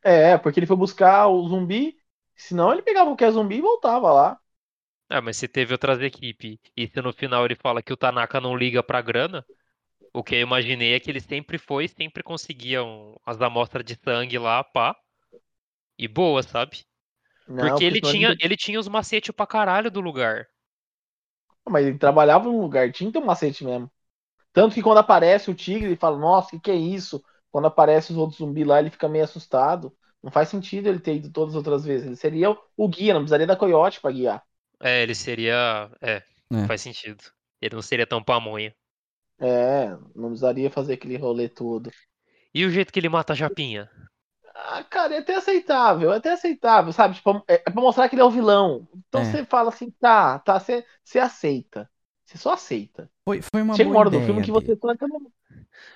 [0.03, 1.97] É, porque ele foi buscar o zumbi.
[2.36, 4.39] Senão ele pegava qualquer zumbi e voltava lá.
[5.09, 8.41] Ah, mas se teve outras equipes e se no final ele fala que o Tanaka
[8.41, 9.45] não liga pra grana,
[10.13, 14.38] o que eu imaginei é que ele sempre foi, sempre conseguiam as amostras de sangue
[14.39, 14.95] lá, pá.
[15.97, 16.86] E boa, sabe?
[17.47, 20.47] Não, Porque ele tinha, ele tinha os macetes pra caralho do lugar.
[21.69, 23.89] Mas ele trabalhava num lugar, tinha que ter um macete mesmo.
[24.53, 27.23] Tanto que quando aparece o tigre, ele fala, nossa, o que, que é isso?
[27.51, 29.95] Quando aparece os outros zumbis lá, ele fica meio assustado.
[30.23, 32.08] Não faz sentido ele ter ido todas as outras vezes.
[32.08, 34.43] Ele seria o- o guia, não precisaria da coiote pra guiar.
[34.82, 35.89] É, ele seria.
[36.01, 36.67] É, É.
[36.67, 37.23] faz sentido.
[37.62, 38.75] Ele não seria tão pamonha.
[39.39, 41.91] É, não precisaria fazer aquele rolê todo.
[42.51, 43.88] E o jeito que ele mata a Japinha?
[44.56, 47.16] Ah, cara, é até aceitável, é até aceitável, sabe?
[47.16, 48.88] Tipo, é, é pra mostrar que ele é o vilão.
[48.96, 49.26] Então É.
[49.26, 51.89] você fala assim, tá, tá, você, você aceita.
[52.26, 53.10] Você só aceita.
[53.26, 54.76] Foi, foi uma Chega uma boa hora do ideia filme que você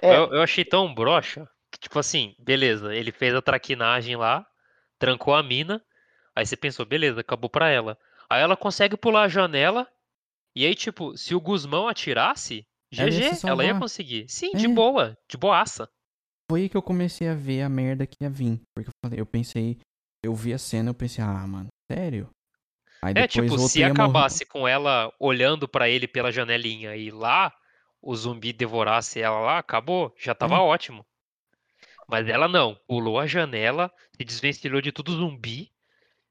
[0.02, 0.16] É.
[0.18, 4.46] Eu, eu achei tão broxa que, tipo assim, beleza, ele fez a traquinagem lá,
[5.00, 5.84] trancou a mina,
[6.36, 7.98] aí você pensou, beleza, acabou pra ela.
[8.30, 9.88] Aí ela consegue pular a janela,
[10.56, 12.66] e aí, tipo, se o Guzmão atirasse,
[12.98, 14.26] Ela ia GG, ela ia conseguir.
[14.28, 14.70] Sim, de É.
[14.70, 15.90] boa, de boaça.
[16.50, 18.62] Foi aí que eu comecei a ver a merda que ia vir.
[18.74, 19.78] Porque eu falei, eu pensei,
[20.24, 22.30] eu vi a cena, eu pensei, ah, mano, sério?
[23.04, 23.92] Aí É, depois tipo, se morrer.
[23.92, 27.54] acabasse com ela olhando pra ele pela janelinha e lá
[28.02, 30.60] o zumbi devorasse ela lá, acabou, já tava É.
[30.60, 31.06] ótimo.
[32.08, 35.70] Mas ela não, pulou a janela, se desvencilhou de tudo zumbi.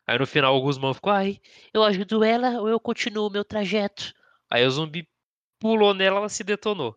[0.06, 1.40] Aí no final o Guzmão ficou, ai,
[1.74, 4.14] eu ajudo ela ou eu continuo o meu trajeto?
[4.48, 5.06] Aí o zumbi
[5.60, 6.96] pulou nela, ela se detonou.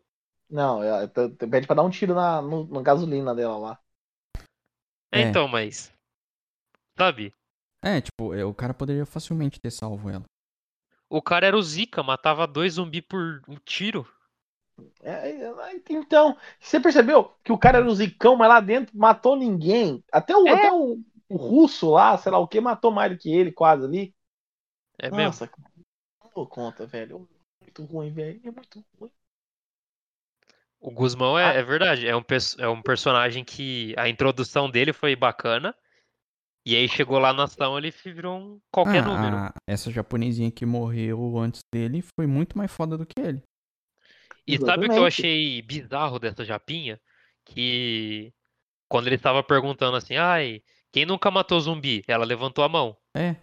[0.49, 3.79] Não, é, t- pede pra dar um tiro na, no- na gasolina dela lá.
[5.11, 5.29] É, É.
[5.29, 5.93] Então, mas.
[6.97, 7.33] Sabe?
[7.83, 10.25] É, tipo, é, o cara poderia facilmente ter salvo ela.
[11.09, 14.07] O cara era o Zika, matava dois zumbis por um tiro.
[15.01, 15.53] É, é,
[15.89, 20.03] então, você percebeu que o cara era o zicão, mas lá dentro matou ninguém.
[20.11, 20.51] Até o, É.
[20.53, 23.83] até o, o russo lá, sei lá o que, matou mais do que ele, quase
[23.85, 24.15] ali.
[24.97, 25.25] É mesmo.
[25.25, 25.49] Nossa,
[26.23, 27.27] não dou conta, velho.
[27.61, 28.39] Muito ruim, velho.
[28.43, 29.11] É muito ruim.
[30.79, 31.53] O Guzmão Ah.
[31.53, 32.07] é, é verdade.
[32.07, 32.23] É um,
[32.57, 35.75] é um personagem que a introdução dele foi bacana.
[36.65, 39.35] E aí chegou lá na ação, ele virou um qualquer Ah, número.
[39.37, 43.41] a- essa japonesinha que morreu antes dele foi muito mais foda do que ele.
[44.47, 45.07] E sabe o que eu Exatamente.
[45.07, 46.99] achei bizarro dessa japinha?
[47.45, 48.31] Que
[48.89, 50.61] quando ele estava perguntando assim, ai,
[50.91, 52.03] quem nunca matou zumbi?
[52.07, 52.95] Ela levantou a mão.
[53.15, 53.35] É,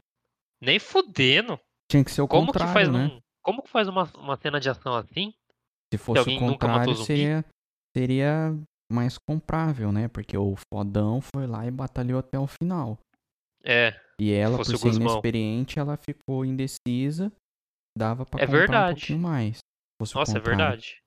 [0.60, 1.58] Nem fudendo.
[1.90, 3.06] tinha que ser o Como que contrário, faz né?
[3.06, 5.32] um, como que faz uma, uma cena de ação assim?
[5.92, 7.44] Se fosse o contrário, seria,
[7.96, 8.58] seria
[8.92, 10.08] mais comprável, né?
[10.08, 12.98] Porque o fodão foi lá e batalhou até o final.
[13.64, 17.32] É, E ela, por ser inexperiente, ela ficou indecisa.
[17.96, 18.94] Dava pra É comprar um verdade.
[18.96, 19.58] pouquinho mais.
[20.14, 20.98] nossa, é verdade.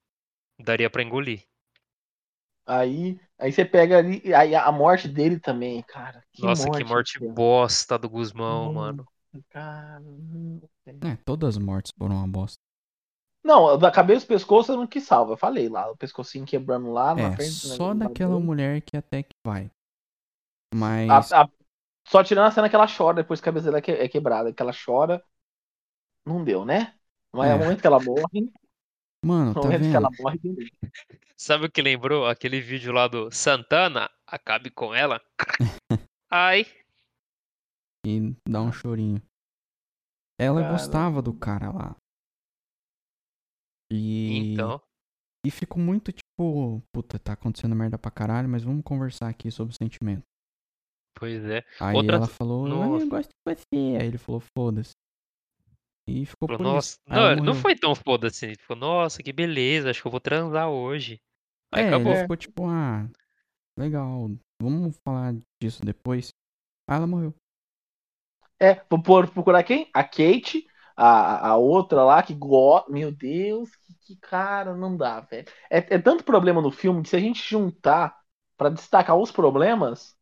[0.59, 1.43] Daria pra engolir.
[2.65, 6.23] Aí, aí você pega ali, aí a morte dele também, cara.
[6.33, 7.33] Que Nossa, morte, que morte cara.
[7.33, 8.73] bosta do Guzmão, Hum.
[8.75, 9.07] mano.
[9.49, 10.03] Cara.
[11.03, 12.57] É, todas as mortes foram uma bosta.
[13.43, 15.33] Não, da cabeça do pescoço eu não que salva.
[15.33, 17.67] Eu falei lá, o pescocinho quebrando lá na É, frente.
[17.67, 19.69] né, só no daquela mulher que até que vai.
[20.73, 21.31] Mas.
[21.31, 21.49] A- a-
[22.07, 24.53] só tirando a cena que ela chora depois que a cabeça dela é é quebrada,
[24.53, 25.23] que ela chora.
[26.25, 26.95] Não deu, né?
[27.31, 27.51] Mas É.
[27.51, 28.51] é o momento que ela morre.
[29.23, 29.97] Mano, No tá momento que vendo?
[29.97, 30.39] ela morre?
[31.37, 32.27] Sabe o que lembrou?
[32.27, 35.21] Aquele vídeo lá do Santana, acabe com ela.
[36.31, 36.65] Ai,
[38.05, 39.21] E dá um chorinho.
[40.37, 40.71] Ela Cara.
[40.73, 41.95] gostava do cara lá.
[43.91, 44.53] E.
[44.53, 44.81] então.
[45.45, 49.73] E ficou muito tipo, puta, tá acontecendo merda pra caralho, mas vamos conversar aqui sobre
[49.73, 50.23] o sentimento.
[51.17, 51.63] Pois é.
[51.79, 53.05] Aí Outra- ela falou, "Ah, Nossa.
[53.05, 53.97] eu gosto de você.
[53.99, 54.91] Aí ele falou, foda-se.
[56.07, 56.97] E ficou Falou, por nossa.
[57.07, 58.47] Não, não foi tão foda-se.
[58.47, 61.19] Ele falou, nossa, que beleza, acho que eu vou transar hoje.
[61.73, 62.11] Aí é, acabou.
[62.13, 63.07] ele ficou tipo, ah,
[63.77, 64.29] legal,
[64.61, 66.29] vamos falar disso depois.
[66.89, 67.33] Aí ela morreu.
[68.59, 69.89] É, vou procurar quem?
[69.93, 70.67] A Kate,
[71.07, 72.91] a, a outra lá que gosta.
[72.91, 75.47] Meu Deus, que, que cara, não dá, velho.
[75.69, 78.17] É, é tanto problema no filme que se a gente juntar
[78.57, 80.17] pra destacar os problemas,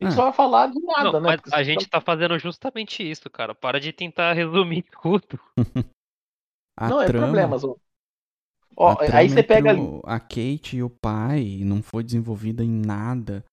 [0.00, 0.16] a gente Ah.
[0.16, 1.36] só vai falar de nada, Não, né?
[1.36, 3.54] Porque a gente tá fazendo justamente isso, cara.
[3.54, 5.38] Para de tentar resumir tudo.
[6.76, 7.64] A Não, é trama, problemas.
[7.64, 7.76] Ó,
[8.76, 9.80] Ó, a aí você pega ali.
[9.80, 13.44] o- a Kate e o pai não foi desenvolvida em nada.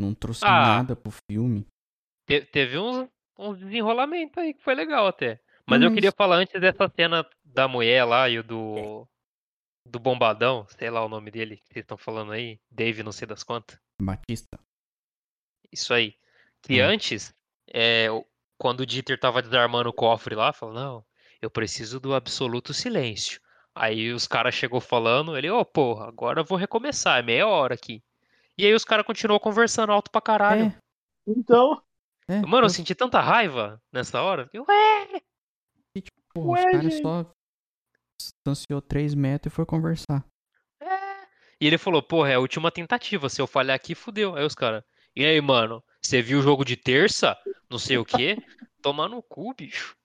[0.00, 0.76] Não trouxe Ah.
[0.78, 1.66] nada pro filme.
[2.26, 5.40] Te- teve uns, uns desenrolamentos aí que foi legal até.
[5.68, 9.06] Mas Não, eu mas- queria falar antes dessa cena da mulher lá e o do.
[9.88, 12.58] Do bombadão, sei lá o nome dele que vocês estão falando aí.
[12.68, 13.78] Dave, não sei das quantas.
[14.02, 14.58] Batista.
[15.70, 16.16] Isso aí.
[16.62, 16.86] Que Hum.
[16.86, 17.32] antes,
[17.72, 18.08] é,
[18.58, 21.04] quando o Dieter tava desarmando o cofre lá, falou, não,
[21.40, 23.40] eu preciso do absoluto silêncio.
[23.76, 27.74] Aí os caras chegou falando, ele, ô porra, agora eu vou recomeçar, é meia hora
[27.74, 28.02] aqui.
[28.58, 30.64] E aí os caras continuam conversando alto pra caralho.
[30.66, 30.78] É,
[31.28, 31.80] Então,
[32.26, 32.40] é.
[32.40, 34.50] Mano, eu eu- senti tanta raiva nessa hora.
[34.52, 35.22] Eu, Ué,
[36.42, 37.02] porra, Ué, os caras gente.
[37.02, 37.32] só
[38.20, 40.24] distanciou 3 metros e foi conversar.
[40.80, 40.86] é.
[41.60, 44.36] E ele falou, porra, é a última tentativa, se eu falhar aqui, fudeu.
[44.36, 47.36] Aí os caras, e aí, mano, você viu o jogo de terça?
[47.70, 48.36] Não sei o quê?
[48.82, 49.96] Tomar no cu, bicho.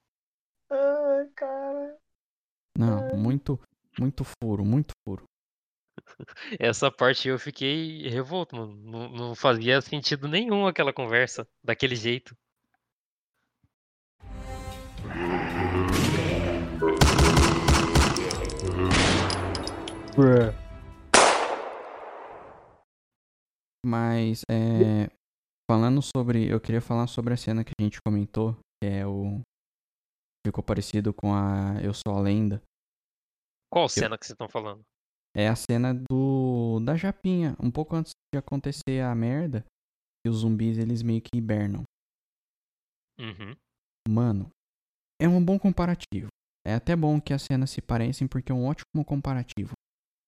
[0.70, 1.96] ai, cara.
[2.76, 3.60] Não, muito,
[4.00, 5.24] muito furo, muito furo.
[6.58, 8.74] Essa parte eu fiquei revolto, mano.
[8.74, 12.34] Não, não fazia sentido nenhum aquela conversa, daquele jeito.
[23.84, 25.10] Mas, é,
[25.70, 29.40] falando sobre, eu queria falar sobre a cena que a gente comentou, que é o
[30.46, 32.62] ficou parecido com a Eu Sou a Lenda.
[33.72, 34.82] Qual cena que vocês estão falando?
[35.34, 39.64] É a cena do da Japinha, um pouco antes de acontecer a merda,
[40.26, 41.84] e os zumbis eles meio que hibernam.
[43.18, 43.56] Uhum.
[44.08, 44.50] Mano,
[45.20, 46.28] é um bom comparativo.
[46.66, 49.72] É até bom que as cenas se parecem porque é um ótimo comparativo.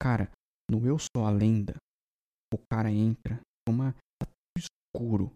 [0.05, 0.31] Cara,
[0.71, 1.77] no Eu Sou a Lenda,
[2.53, 3.95] o cara entra com uma.
[4.21, 5.33] tá tudo escuro.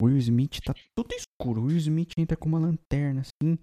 [0.00, 1.60] O Will Smith tá tudo escuro.
[1.60, 3.58] O Will Smith entra com uma lanterna assim.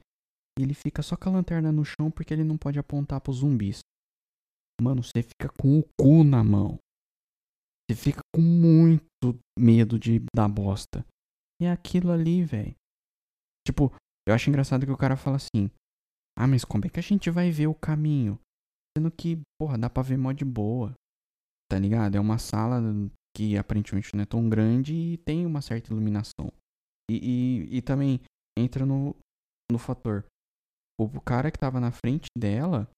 [0.59, 3.37] E ele fica só com a lanterna no chão porque ele não pode apontar pros
[3.37, 3.79] zumbis.
[4.79, 6.77] Mano, você fica com o cu na mão.
[7.89, 11.03] Você fica com muito medo de dar bosta.
[11.59, 12.75] E é aquilo ali, velho.
[13.65, 13.91] Tipo,
[14.27, 15.71] eu acho engraçado que o cara fala assim:
[16.37, 18.39] Ah, mas como é que a gente vai ver o caminho?
[18.97, 20.91] Sendo que, porra, dá pra ver mó de boa.
[21.69, 22.15] Tá ligado?
[22.15, 22.81] É uma sala
[23.35, 26.51] que aparentemente não é tão grande e tem uma certa iluminação.
[27.11, 28.19] E, e, e também
[28.57, 29.15] entra no,
[29.71, 30.25] no fator.
[30.99, 32.89] O cara que tava na frente dela,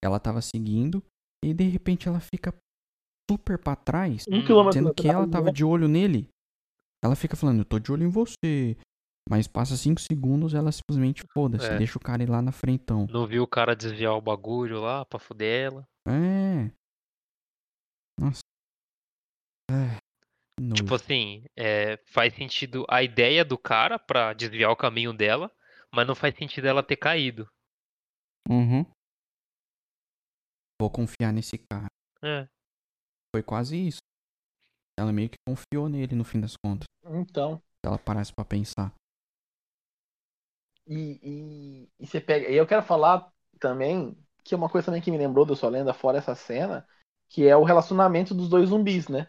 [0.00, 1.02] ela tava seguindo
[1.44, 2.54] E de repente ela fica
[3.28, 5.52] super pra trás, Um sendo que ela tava né?
[5.52, 6.28] de olho nele.
[7.04, 8.76] Ela fica falando, eu tô de olho em você.
[9.28, 11.78] Mas passa 5 segundos, ela simplesmente foda-se, É.
[11.78, 13.06] deixa o cara ir lá na frentão.
[13.10, 15.88] Não viu o cara desviar o bagulho lá pra fuder ela.
[16.06, 16.70] É.
[18.20, 18.40] Nossa.
[19.70, 19.96] É.
[20.74, 25.50] Tipo assim, é, faz sentido a ideia do cara pra desviar o caminho dela,
[25.92, 27.48] mas não faz sentido ela ter caído.
[28.48, 28.84] Uhum.
[30.80, 31.86] Vou confiar nesse cara.
[32.22, 32.46] É.
[33.34, 33.98] Foi quase isso.
[34.98, 36.84] Ela meio que confiou nele no fim das contas.
[37.04, 37.56] Então.
[37.56, 38.94] Se ela parasse pra pensar.
[40.86, 42.48] E, e, e você pega.
[42.50, 45.70] E eu quero falar também que é uma coisa também que me lembrou do Sua
[45.70, 46.86] Lenda, fora essa cena,
[47.30, 49.28] que é o relacionamento dos dois zumbis, né?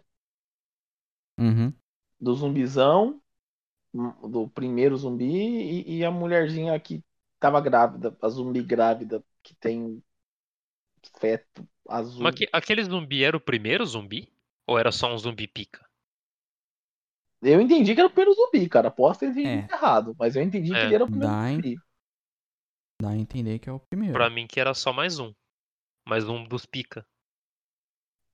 [1.38, 1.74] Uhum.
[2.20, 3.22] Do zumbizão,
[3.94, 7.04] do primeiro zumbi, e, e a mulherzinha que
[7.40, 10.04] tava grávida, a zumbi grávida, que tem
[11.20, 12.22] feto azul.
[12.22, 14.28] Mas que- aquele zumbi era o primeiro zumbi?
[14.68, 15.85] Ou era só um zumbi pica?
[17.46, 18.92] Eu entendi que era o primeiro zumbi, cara.
[18.92, 19.70] Posso ter entendido É.
[19.74, 20.86] errado, mas eu entendi que É.
[20.86, 21.82] ele era o primeiro Dá, zumbi.
[23.02, 24.14] Dá a entender que é o primeiro.
[24.18, 25.32] Pra mim que era só mais um.
[26.08, 27.08] Mais um dos pica.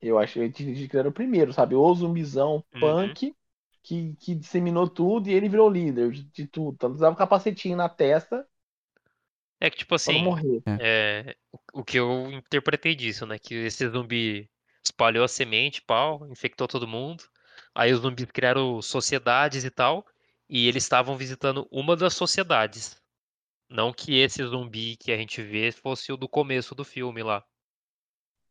[0.01, 1.75] Eu acho eu entendi que ele era o primeiro, sabe?
[1.75, 2.79] O zumbizão Uhum.
[2.79, 3.35] punk
[3.83, 6.77] que, que disseminou tudo e ele virou líder de, de tudo.
[6.77, 8.47] Tanto usava um capacetinho na testa
[9.59, 10.63] É que, tipo assim, morrer.
[10.77, 13.37] é, o- o que eu interpretei disso, né?
[13.39, 14.49] Que esse zumbi
[14.83, 17.23] espalhou a semente, pau, infectou todo mundo.
[17.75, 20.05] Aí os zumbis criaram sociedades e tal.
[20.49, 22.97] E eles estavam visitando uma das sociedades.
[23.69, 27.43] Não que esse zumbi que a gente vê fosse o do começo do filme lá.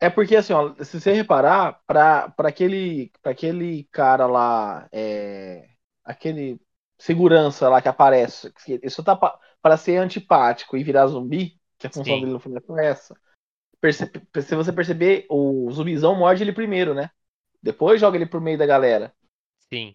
[0.02, 5.68] É porque, assim, ó, se você reparar, pra, pra, aquele, pra aquele cara lá, é,
[6.02, 6.58] aquele
[6.98, 11.86] segurança lá que aparece, que isso tá pa- para ser antipático e virar zumbi, que
[11.86, 12.20] a função Sim.
[12.20, 13.18] dele no filme é essa.
[13.80, 14.10] Perce-
[14.42, 17.10] se você perceber, o zumbizão morde ele primeiro, né?
[17.62, 19.14] Depois joga ele pro meio da galera.
[19.72, 19.94] Sim.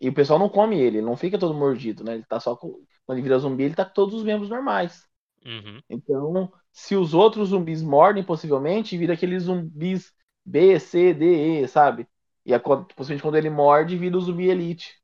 [0.00, 2.14] E o pessoal não come ele, ele não fica todo mordido, né?
[2.14, 2.82] Ele tá só com.
[3.04, 5.06] Quando ele vira zumbi, ele tá com todos os membros normais.
[5.44, 5.80] Uhum.
[5.88, 10.12] Então, se os outros zumbis mordem, possivelmente, vira aqueles zumbis
[10.44, 12.06] B, C, D, E, sabe?
[12.46, 14.98] E a, possivelmente quando ele morde, vira o zumbi elite.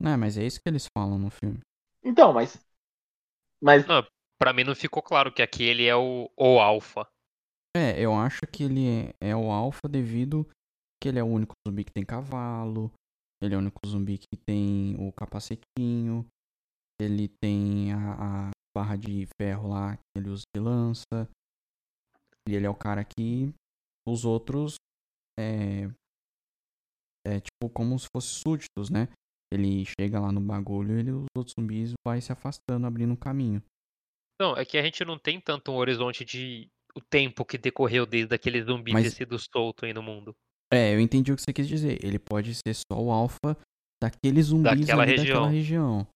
[0.00, 1.60] Não, mas é isso que eles falam no filme.
[2.02, 2.58] Então, mas.
[3.60, 3.86] Mas.
[3.86, 4.04] Não,
[4.38, 7.06] pra mim não ficou claro que aquele é o, o alfa.
[7.74, 10.46] É, eu acho que ele é, é o alfa devido
[11.02, 12.92] que ele é o único zumbi que tem cavalo.
[13.42, 16.24] Ele é o único zumbi que tem o capacetinho.
[17.00, 21.28] Ele tem a, a barra de ferro lá que ele usa de lança.
[22.48, 23.52] E ele é o cara que
[24.06, 24.76] os outros
[25.38, 25.90] é,
[27.26, 29.08] é tipo como se fossem súditos, né?
[29.52, 33.16] Ele chega lá no bagulho e ele, os outros zumbis vai se afastando, abrindo um
[33.16, 33.62] caminho.
[34.40, 38.06] Não, é que a gente não tem tanto um horizonte de o tempo que decorreu
[38.06, 40.34] desde aquele zumbi Mas- ter sido solto aí no mundo.
[40.72, 42.02] É, eu entendi o que você quis dizer.
[42.04, 43.56] Ele pode ser só o alfa
[44.02, 45.26] daqueles zumbis Daquela ali região.
[45.34, 46.06] daquela região.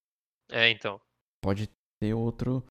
[0.50, 1.00] É, então.
[1.44, 1.68] Pode
[2.00, 2.64] ter outro.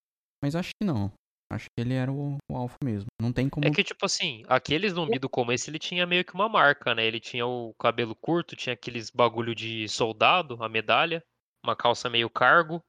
[0.43, 1.11] Mas acho que não.
[1.51, 3.05] Acho que ele era o, o alfa mesmo.
[3.21, 3.67] Não tem como.
[3.67, 7.05] É que, tipo assim, aquele zumbi do começo, ele tinha meio que uma marca, né?
[7.05, 11.23] Ele tinha o cabelo curto, tinha aqueles bagulho de soldado, a medalha,
[11.63, 12.81] uma calça meio cargo.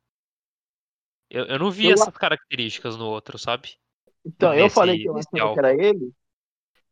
[1.30, 3.74] Eu, eu não vi Eu- essas características no outro, sabe?
[4.24, 5.60] Então, eu Nesse- falei que eu achava que alfa.
[5.60, 6.12] era ele.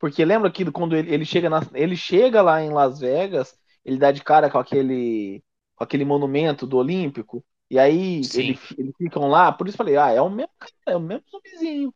[0.05, 3.97] Porque lembra que quando ele, ele chega na, ele chega lá em Las Vegas, ele
[3.99, 5.43] dá de cara com aquele
[5.77, 9.97] com aquele monumento do Olímpico, e aí ele, eles ficam lá, por isso eu falei,
[9.97, 10.53] ah, é o mesmo
[10.87, 11.95] é o mesmo zumbizinho.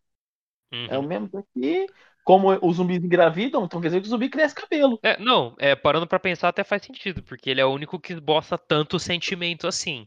[0.87, 1.09] É o Uhum.
[1.09, 1.87] mesmo daqui.
[2.25, 5.03] Como os zumbis engravidam, então quer dizer que o zumbi cresce cabelo.
[5.03, 8.13] É, não, é, parando pra pensar até faz sentido, porque ele é o único que
[8.13, 10.07] esboça tanto sentimento assim.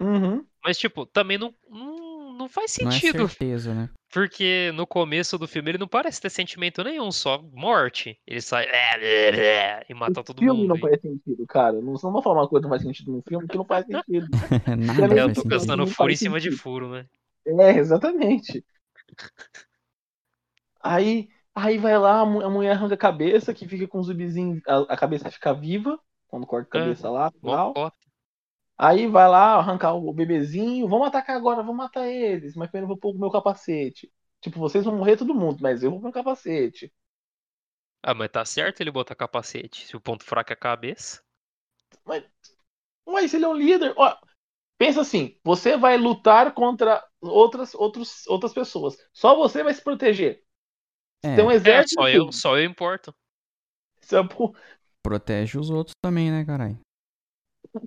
[0.00, 0.48] Uhum.
[0.64, 1.89] Mas, tipo, também não, não,
[2.40, 3.00] não faz Não é sentido.
[3.00, 3.88] certeza, né?
[4.12, 8.18] Porque no começo do filme ele não parece ter sentimento nenhum, só morte.
[8.26, 8.66] Ele sai
[9.88, 10.68] e mata O todo filme mundo.
[10.68, 11.80] não e- faz sentido, cara.
[11.80, 13.86] Não, não vou falar uma coisa que não faz sentido no filme que não faz
[13.86, 14.28] sentido.
[14.76, 16.50] Nada É, É, eu tô Não pensando furo em cima de sentido.
[16.50, 17.06] furo, né?
[17.46, 18.64] É, exatamente.
[20.82, 24.02] Aí, aí vai lá, a mu- a mulher arranca a cabeça, que fica com o
[24.02, 25.98] zumbizinho, a, a cabeça fica viva,
[26.28, 27.80] quando corta a É, cabeça lá, Mó tal.
[28.82, 32.88] Aí vai lá arrancar o bebezinho, vamos atacar agora, vamos matar eles, mas primeiro eu
[32.88, 34.10] vou pôr o meu capacete.
[34.40, 36.90] Tipo, vocês vão morrer todo mundo, mas eu vou pôr o meu capacete.
[38.02, 39.86] Ah, mas tá certo ele botar capacete.
[39.86, 41.20] Se o ponto fraco é a cabeça.
[43.06, 43.92] Mas ele é um líder.
[43.96, 44.16] Ó,
[44.78, 48.96] pensa assim, você vai lutar contra outras, outros, outras pessoas.
[49.12, 50.42] Só você vai se proteger.
[51.22, 52.00] É, Tem um É, exército.
[52.00, 52.36] só eu, aqui.
[52.36, 53.14] só eu importo.
[54.12, 54.22] É
[55.02, 56.78] protege os outros também, né, caralho?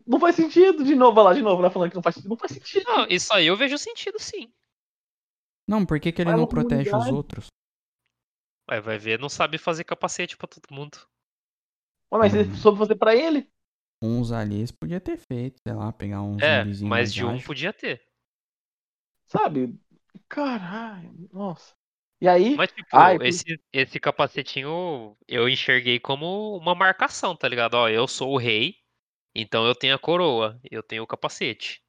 [0.06, 0.84] Não faz sentido.
[0.84, 2.30] De novo, lá, de novo, lá falando que não faz sentido.
[2.30, 2.84] Não faz sentido.
[2.86, 4.52] Não, isso aí eu vejo sentido sim.
[5.68, 7.48] Não, por que, que ele Vai não protege os outros?
[8.68, 10.98] Aí vai ver, não sabe fazer capacete pra todo mundo.
[12.12, 12.56] Ué, mas ele Uhum.
[12.56, 13.50] soube fazer pra ele.
[14.02, 17.40] Uns ali eles podia ter feito, sei lá, pegar uns É, mas mais de um
[17.42, 18.02] podia ter.
[19.26, 19.78] Sabe?
[20.30, 21.74] Caralho, nossa.
[22.22, 27.48] E aí, Mas, tipo, Ai, por- esse, esse capacetinho eu enxerguei como uma marcação, tá
[27.48, 27.74] ligado?
[27.76, 28.76] Ó, eu sou o rei,
[29.36, 31.82] então eu tenho a coroa, eu tenho o capacete.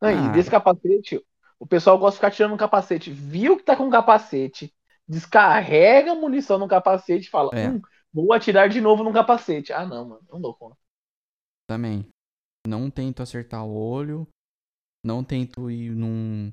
[0.00, 0.32] não, e Ah.
[0.32, 1.20] desse capacete,
[1.58, 3.10] o pessoal gosta de ficar tirando um capacete.
[3.10, 4.74] Viu que tá com um capacete,
[5.06, 7.68] descarrega a munição no capacete e fala: É.
[7.68, 7.80] hum,
[8.12, 9.72] vou atirar de novo no capacete.
[9.72, 10.76] Ah, não, mano, não dou conta.
[11.68, 12.08] Também.
[12.66, 14.26] Não tento acertar o olho.
[15.04, 16.52] Não tento ir num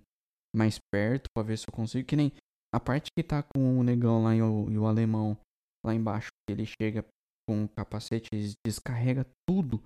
[0.55, 2.07] mais perto pra ver se eu consigo.
[2.07, 2.31] Que nem
[2.73, 5.37] a parte que tá com o negão lá e o, e o alemão
[5.85, 6.29] lá embaixo.
[6.49, 7.05] Ele chega
[7.47, 9.81] com o capacete e descarrega tudo.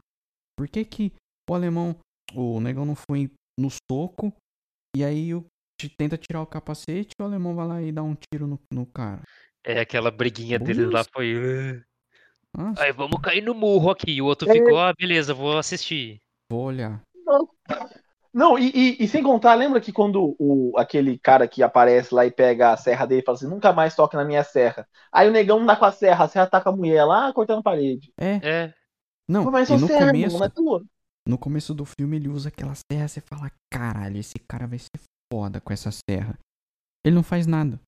[0.57, 1.11] Por que que
[1.49, 1.95] o alemão,
[2.33, 4.33] o negão não foi no soco
[4.95, 5.45] e aí o,
[5.79, 8.59] te- tenta tirar o capacete e o alemão vai lá e dá um tiro no,
[8.73, 9.21] no cara?
[9.65, 11.09] É, aquela briguinha deles lá Nossa.
[11.13, 11.83] foi.
[12.57, 14.21] "Ah, Nossa, Aí vamos cair no murro aqui.
[14.21, 14.53] O outro É.
[14.53, 16.17] ficou, ah, beleza, vou assistir.
[16.51, 17.01] vou olhar.
[18.33, 22.25] Não, e, e- e sem contar, lembra que quando o, aquele cara que aparece lá
[22.25, 24.87] e pega a serra dele e fala assim: nunca mais toque na minha serra.
[25.11, 27.59] Aí o negão dá com a serra, a serra tá com a mulher lá cortando
[27.59, 28.13] a parede.
[28.19, 28.73] É, É,
[29.27, 30.83] não, Pô, mas e no serra, começo, irmão, é tua.
[31.27, 34.89] No começo do filme ele usa aquela serra, você fala, caralho, esse cara vai ser
[35.31, 36.37] foda com essa serra.
[37.05, 37.79] Ele não faz nada.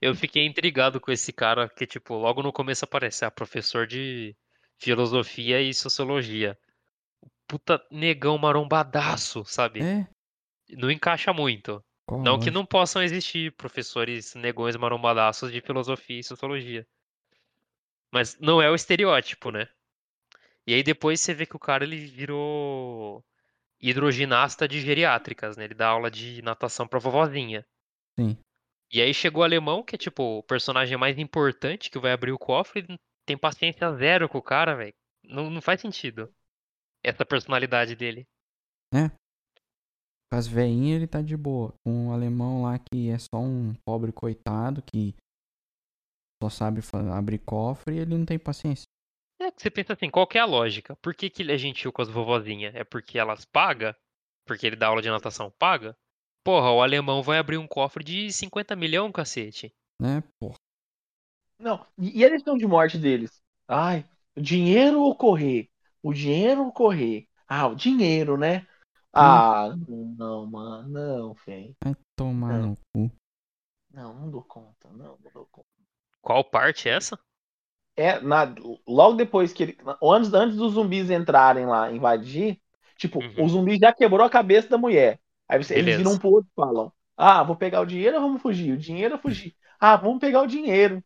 [0.00, 4.36] eu fiquei intrigado com esse cara que, tipo, logo no começo aparece, ah, professor de
[4.80, 6.58] filosofia e sociologia.
[7.48, 9.80] Puta negão marombadaço, sabe?
[9.80, 10.06] É,
[10.76, 11.82] Não encaixa muito.
[12.06, 16.86] a Não que não possam existir professores negões marombadaços de filosofia e sociologia.
[18.12, 19.66] Mas não é o estereótipo, né?
[20.66, 23.24] E aí depois você vê que o cara ele virou
[23.80, 25.64] hidroginasta de geriátricas, né?
[25.64, 27.64] Ele dá aula de natação pra vovozinha.
[28.18, 28.36] Sim.
[28.90, 32.32] E aí chegou o alemão, que é tipo o personagem mais importante que vai abrir
[32.32, 34.94] o cofre, e tem paciência zero com o cara, velho.
[35.24, 36.32] Não, não faz sentido.
[37.08, 38.26] Essa personalidade dele.
[40.30, 41.72] Com as veinhas ele tá de boa.
[41.84, 45.14] Com o alemão lá que é só um pobre coitado que
[46.42, 46.80] só sabe
[47.12, 48.84] abrir cofre e ele não tem paciência.
[49.40, 50.96] É que você pensa assim, qual que é a lógica?
[50.96, 52.74] Por que, que ele é gentil com as vovozinhas?
[52.74, 53.94] É porque elas pagam?
[54.44, 55.96] Porque ele dá aula de natação paga?
[56.44, 59.72] Porra, o alemão vai abrir um cofre de 50 milhões, cacete.
[60.00, 60.56] Né, porra.
[61.58, 63.42] Não, e, e a decisão de morte deles?
[63.66, 64.04] Ai,
[64.36, 65.68] o dinheiro ou correr?
[66.08, 67.28] O dinheiro ou correr?
[67.46, 68.66] Ah, o dinheiro, né?
[69.12, 69.74] Ah,
[70.16, 71.76] não, mano, não, velho.
[71.84, 72.62] Vai tomar É.
[72.62, 73.12] no cu.
[73.92, 75.68] Não, não dou conta, não, não dou conta.
[76.22, 77.18] Qual parte é essa?
[77.94, 78.54] É, na,
[78.86, 79.78] logo depois que ele.
[80.02, 82.58] Antes, antes dos zumbis entrarem lá, invadir,
[82.96, 83.44] tipo, Uhum.
[83.44, 85.20] o zumbi já quebrou a cabeça da mulher.
[85.46, 88.22] Aí você- eles viram um pro outro e falam: Ah, vou pegar o dinheiro ou
[88.22, 88.72] vamos fugir?
[88.72, 89.54] O dinheiro ou fugir?
[89.78, 91.04] Ah, vamos pegar o dinheiro.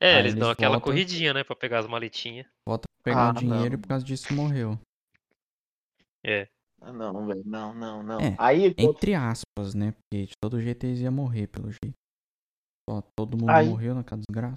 [0.00, 0.92] É, Aí eles dão aquela voltam.
[0.92, 1.42] corridinha, né?
[1.44, 2.46] Pra pegar as maletinhas.
[2.66, 3.74] Volta pra pegar Ah, o dinheiro não.
[3.74, 4.78] e por causa disso morreu.
[6.24, 6.48] É.
[6.80, 8.20] Ah, Não, velho, não, não, não.
[8.20, 9.92] É, Aí, Entre aspas, né?
[9.92, 11.94] Porque de todo jeito eles iam morrer, pelo jeito.
[12.88, 14.56] Só todo mundo Aí- morreu naquela desgraça.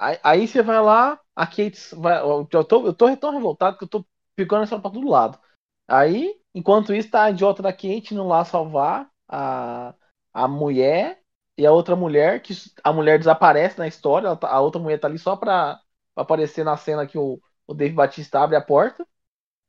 [0.00, 2.20] Aí, aí você vai lá, a Kate vai.
[2.22, 4.04] Eu tô, eu tô tão revoltado que eu tô
[4.38, 5.40] ficando essa pra todo lado.
[5.88, 9.94] Aí, enquanto isso, tá a idiota da Kate indo lá salvar a,
[10.32, 11.20] a mulher
[11.58, 15.08] e a outra mulher, que a mulher desaparece na história, tá- a outra mulher tá
[15.08, 15.80] ali só pra,
[16.14, 19.04] pra aparecer na cena que o, o Dave Batista abre a porta.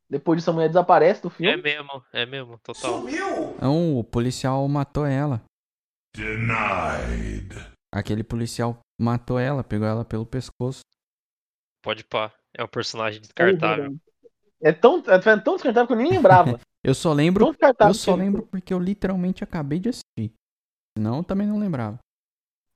[0.09, 1.61] Depois disso, a mulher desaparece do É filme.
[1.61, 3.03] mesmo, é mesmo, total.
[3.61, 5.43] Não, o policial matou ela.
[6.15, 7.53] Denied.
[7.93, 10.81] Aquele policial matou ela, pegou ela pelo pescoço.
[11.83, 12.31] Pode pá.
[12.55, 13.95] É um personagem descartável.
[14.61, 16.59] É tão, é tão descartável que eu nem lembrava.
[16.81, 20.33] Eu só lembro, eu só lembro porque eu literalmente acabei de assistir.
[20.97, 21.99] Senão eu também não lembrava.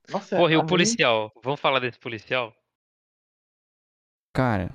[0.08, 1.32] Nossa, Porra, e o policial?
[1.42, 2.54] Vamos falar desse policial?
[4.34, 4.74] Cara,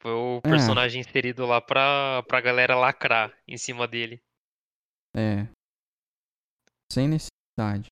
[0.00, 0.50] Foi o É.
[0.50, 4.22] personagem inserido lá pra, pra galera lacrar em cima dele.
[5.16, 5.48] é.
[6.90, 7.88] Sem necessidade.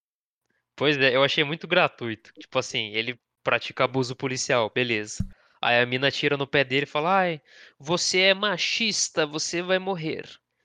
[0.76, 2.32] Pois é, eu achei muito gratuito.
[2.38, 5.26] Tipo assim, ele pratica abuso policial, beleza.
[5.61, 7.40] Aí a mina tira no pé dele e fala: Ai,
[7.78, 10.24] você é machista, você vai morrer.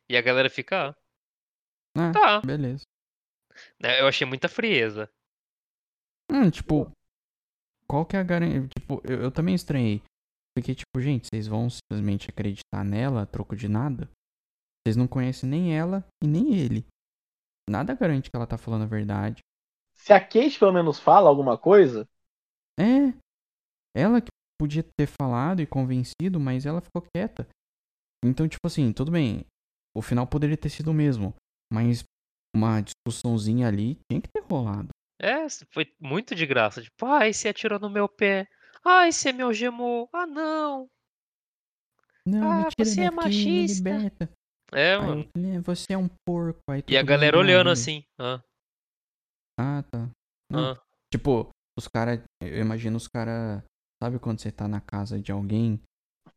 [0.09, 0.95] E a galera fica, ah,
[1.95, 2.41] Ah, tá.
[2.41, 2.83] beleza.
[3.81, 5.09] Né, Eu achei muita frieza.
[6.31, 6.91] Hum, tipo,
[7.87, 8.67] qual que é a garantia?
[8.67, 10.01] Tipo, eu, eu também estranhei.
[10.55, 14.09] Porque, tipo, gente, vocês vão simplesmente acreditar nela a troco de nada?
[14.81, 16.85] Vocês não conhecem nem ela e nem ele.
[17.69, 19.41] Nada garante que ela tá falando a verdade.
[19.93, 22.07] Se a Kate pelo menos fala alguma coisa,
[22.79, 23.13] É.
[23.95, 27.47] Ela que podia ter falado e convencido, mas ela ficou quieta.
[28.23, 29.45] Então, tipo assim, tudo bem.
[29.95, 31.33] O final poderia ter sido o mesmo.
[31.71, 32.03] Mas
[32.55, 34.89] uma discussãozinha ali tinha que ter rolado.
[35.21, 36.81] É, foi muito de graça.
[36.81, 38.47] Tipo, ai, você atirou no meu pé.
[38.83, 40.09] Ai, você me algemou.
[40.11, 40.87] Ah, não.
[42.25, 43.89] Não, Ah, você é daqui, machista.
[44.73, 45.27] É, Aí mano.
[45.35, 46.59] falei, "É, você é um porco.
[46.69, 48.03] Aí E a galera "Ah, olhando beleza." assim.
[48.19, 48.41] Ah,
[49.59, 50.09] Ah, tá.
[50.53, 50.81] Ah.
[51.13, 52.21] Tipo, os caras.
[52.41, 53.61] Eu imagino os caras.
[54.01, 55.79] Sabe quando você tá na casa de alguém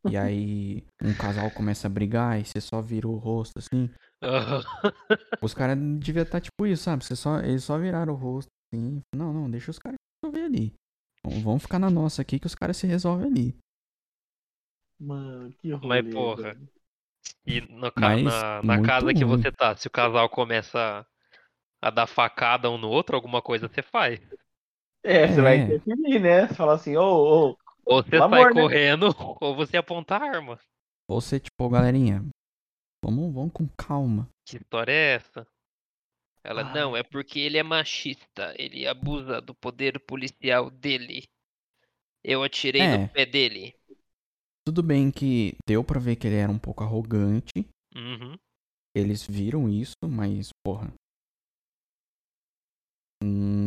[0.09, 3.89] e aí um casal começa a brigar e você só vira o rosto assim?
[4.21, 4.61] aham.
[5.41, 7.03] Os caras deviam estar tipo isso, sabe?
[7.05, 9.01] Você só, eles só viraram o rosto assim.
[9.15, 10.73] Não, não, deixa os caras resolver ali.
[11.23, 13.57] Vamos- Vamos ficar na nossa aqui que os caras se resolvem ali.
[14.99, 16.01] Mano, que rolê.
[16.01, 16.57] Mas, porra.
[17.45, 19.41] E no ca- Mas na, na casa que ruim.
[19.41, 21.05] você tá, se o casal começa
[21.81, 24.19] a dar facada um no outro, alguma coisa você faz.
[25.03, 25.63] É, você vai É.
[25.63, 26.47] interferir, né?
[26.47, 28.61] Você fala assim, ô, ô, Ou você Pelo sai amor, né?
[28.61, 29.05] correndo,
[29.41, 30.59] ou você aponta a arma.
[31.07, 32.25] Ou você, tipo, galerinha,
[33.03, 34.27] vamos, vamos com calma.
[34.47, 35.47] Que história é essa?
[36.43, 36.73] Ela, Ai.
[36.73, 38.53] não, é porque ele é machista.
[38.57, 41.23] Ele abusa do poder policial dele.
[42.23, 42.97] Eu atirei É.
[42.97, 43.75] no pé dele.
[44.65, 47.51] Tudo bem que deu pra ver que ele era um pouco arrogante.
[47.95, 48.35] Uhum.
[48.95, 50.91] Eles viram isso, mas, porra.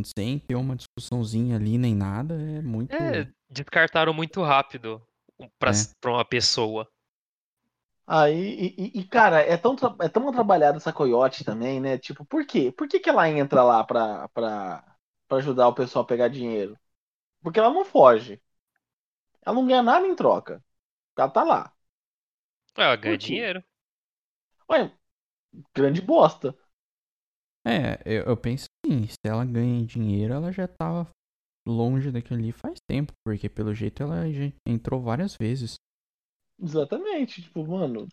[0.05, 2.93] Sem ter uma discussãozinha ali nem nada, é muito.
[3.01, 5.03] É, descartaram muito rápido
[5.59, 5.89] pra, É.
[6.01, 6.89] pra uma pessoa.
[8.07, 11.99] Aí, e, e- e, cara, é tão, é tão trabalhada essa coiote também, né?
[11.99, 12.73] Tipo, por quê?
[12.73, 14.97] Por que, que ela entra lá pra, pra,
[15.29, 16.79] pra ajudar o pessoal a pegar dinheiro?
[17.43, 18.43] Porque ela não foge.
[19.45, 20.63] Ela não ganha nada em troca.
[21.17, 21.73] Ela tá lá.
[22.79, 23.63] Ela ganha dinheiro.
[24.71, 24.93] Ué,
[25.75, 26.55] grande bosta.
[27.65, 31.09] É, eu, eu penso assim, se ela ganha dinheiro, ela já tava
[31.67, 35.75] longe daquilo ali faz tempo, porque pelo jeito ela já entrou várias vezes.
[36.61, 37.43] Exatamente.
[37.43, 38.09] Tipo, mano.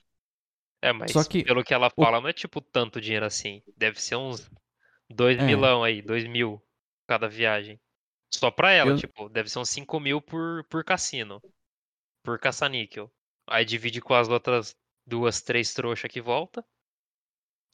[0.82, 3.62] É, mas Só que pelo que ela o- fala, não é tipo tanto dinheiro assim.
[3.76, 4.50] Deve ser uns
[5.10, 5.44] 2 É.
[5.46, 6.62] milão aí, 2 mil
[7.08, 7.80] cada viagem.
[8.34, 11.42] Só pra ela, Eu- tipo, deve ser uns 5 mil por, por cassino.
[12.24, 13.12] Por caça-níquel.
[13.48, 14.76] Aí divide com as outras
[15.08, 16.64] duas, três trouxas que volta.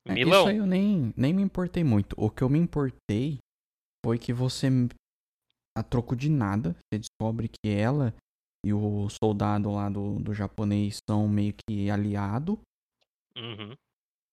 [0.08, 0.42] É, Milão.
[0.42, 2.16] Isso aí eu nem, nem me importei muito.
[2.18, 3.38] O que eu me importei
[4.06, 4.68] foi que você,
[5.78, 8.14] a troco de nada, você descobre que ela
[8.66, 12.60] e o soldado lá do, do japonês são meio que aliado.
[13.36, 13.74] Uhum.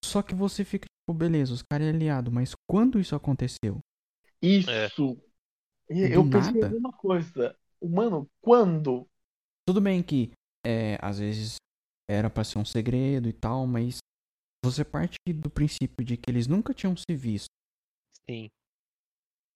[0.04, 3.78] Só que você fica tipo, beleza, os caras é aliado, mas quando isso aconteceu?
[4.42, 5.18] Isso.
[5.90, 6.70] E Eu Do pensei a nada?
[6.70, 7.56] mesma coisa.
[7.82, 9.06] Mano, quando?
[9.66, 10.30] Tudo bem que
[10.66, 11.56] é, às vezes
[12.08, 13.98] era pra ser um segredo e tal, mas
[14.64, 17.48] você parte do princípio de que eles nunca tinham se visto.
[18.28, 18.48] Sim.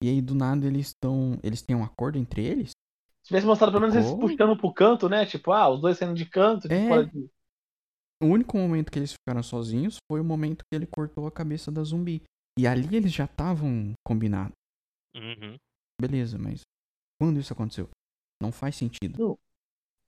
[0.03, 1.39] E aí do nada eles estão.
[1.43, 2.71] Eles têm um acordo entre eles?
[3.23, 5.25] Se tivesse mostrado pelo menos eles puxando pro canto, né?
[5.27, 7.05] Tipo, ah, os dois saindo de canto, tipo, É.
[7.05, 7.31] de-
[8.21, 11.71] O único momento que eles ficaram sozinhos foi o momento que ele cortou a cabeça
[11.73, 12.23] da zumbi.
[12.59, 14.53] E ali eles já estavam combinados.
[15.17, 15.57] Uhum.
[16.01, 16.61] Beleza, mas
[17.21, 17.89] quando isso aconteceu?
[18.41, 19.37] Não faz sentido.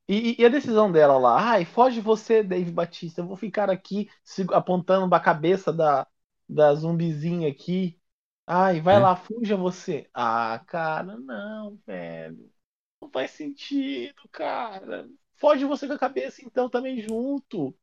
[0.09, 4.11] E, e a decisão dela lá, ai, foge você, Dave Batista, eu vou ficar aqui
[4.52, 6.07] apontando pra cabeça da,
[6.48, 7.98] da zumbizinha aqui.
[8.46, 9.00] Ai, vai É.
[9.00, 10.09] lá, fuja você.
[10.12, 12.52] Ah, cara, não, velho.
[13.00, 15.09] Não faz sentido, cara.
[15.36, 17.76] Foge você com a cabeça então também junto.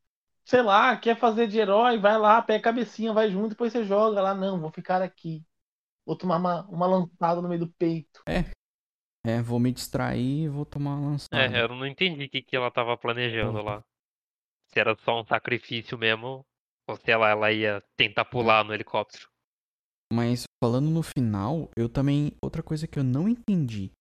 [0.45, 3.83] Sei lá, quer fazer de herói, vai lá, pega a cabecinha, vai junto, depois você
[3.85, 4.33] joga lá.
[4.35, 5.45] Não, vou ficar aqui.
[6.05, 8.25] Vou tomar uma, uma lançada no meio do peito.
[8.27, 8.45] É,
[9.43, 11.57] vou me distrair e vou tomar uma lançada.
[11.57, 13.83] É, eu não entendi o que, que ela tava planejando lá.
[14.69, 16.45] Se era só um sacrifício mesmo,
[16.87, 19.27] ou se ela, ela ia tentar pular no helicóptero.
[20.13, 22.31] Mas falando no final, eu também.
[22.43, 23.91] Outra coisa que eu não entendi.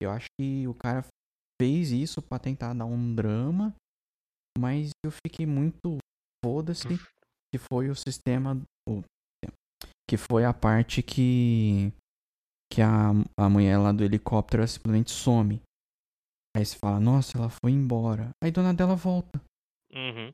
[0.00, 1.04] Eu acho que o cara
[1.60, 3.74] fez isso pra tentar dar um drama.
[4.58, 5.98] Mas eu fiquei muito.
[6.44, 6.88] Foda-se.
[7.52, 8.60] Que foi o sistema.
[8.88, 9.02] o-
[10.08, 11.92] que foi a parte que.
[12.72, 15.60] Que a, a mulher lá do helicóptero simplesmente some.
[16.56, 18.30] Aí você fala, nossa, ela foi embora.
[18.42, 19.38] Aí dona dela volta.
[19.92, 20.32] Uhum.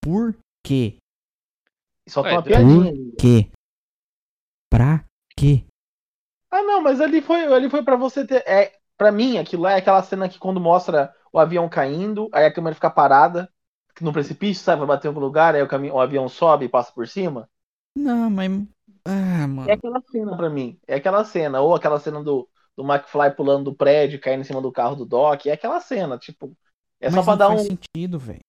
[0.00, 0.98] Por quê?
[2.08, 2.90] Só tem uma por piadinha.
[2.90, 3.16] ali.
[3.18, 3.50] Quê?
[4.70, 5.04] Pra
[5.36, 5.64] quê?
[6.52, 8.46] Ah, não, mas ali foi, ali foi para você ter.
[8.46, 12.44] É, para mim, aquilo lá é aquela cena que quando mostra o avião caindo, aí
[12.44, 13.52] a câmera fica parada,
[14.00, 14.80] no precipício, sabe?
[14.80, 17.48] Vai bater em algum lugar, aí o, caminho, o avião sobe e passa por cima.
[17.96, 18.50] Não, mas.
[19.04, 19.68] Ah, mano.
[19.68, 20.78] É aquela cena pra mim.
[20.86, 21.60] É aquela cena.
[21.60, 25.04] Ou aquela cena do, do McFly pulando do prédio, caindo em cima do carro do
[25.04, 25.46] Doc.
[25.46, 26.56] É aquela cena, tipo.
[27.00, 27.64] É só Mas pra não dar faz um.
[27.64, 28.44] sentido, velho.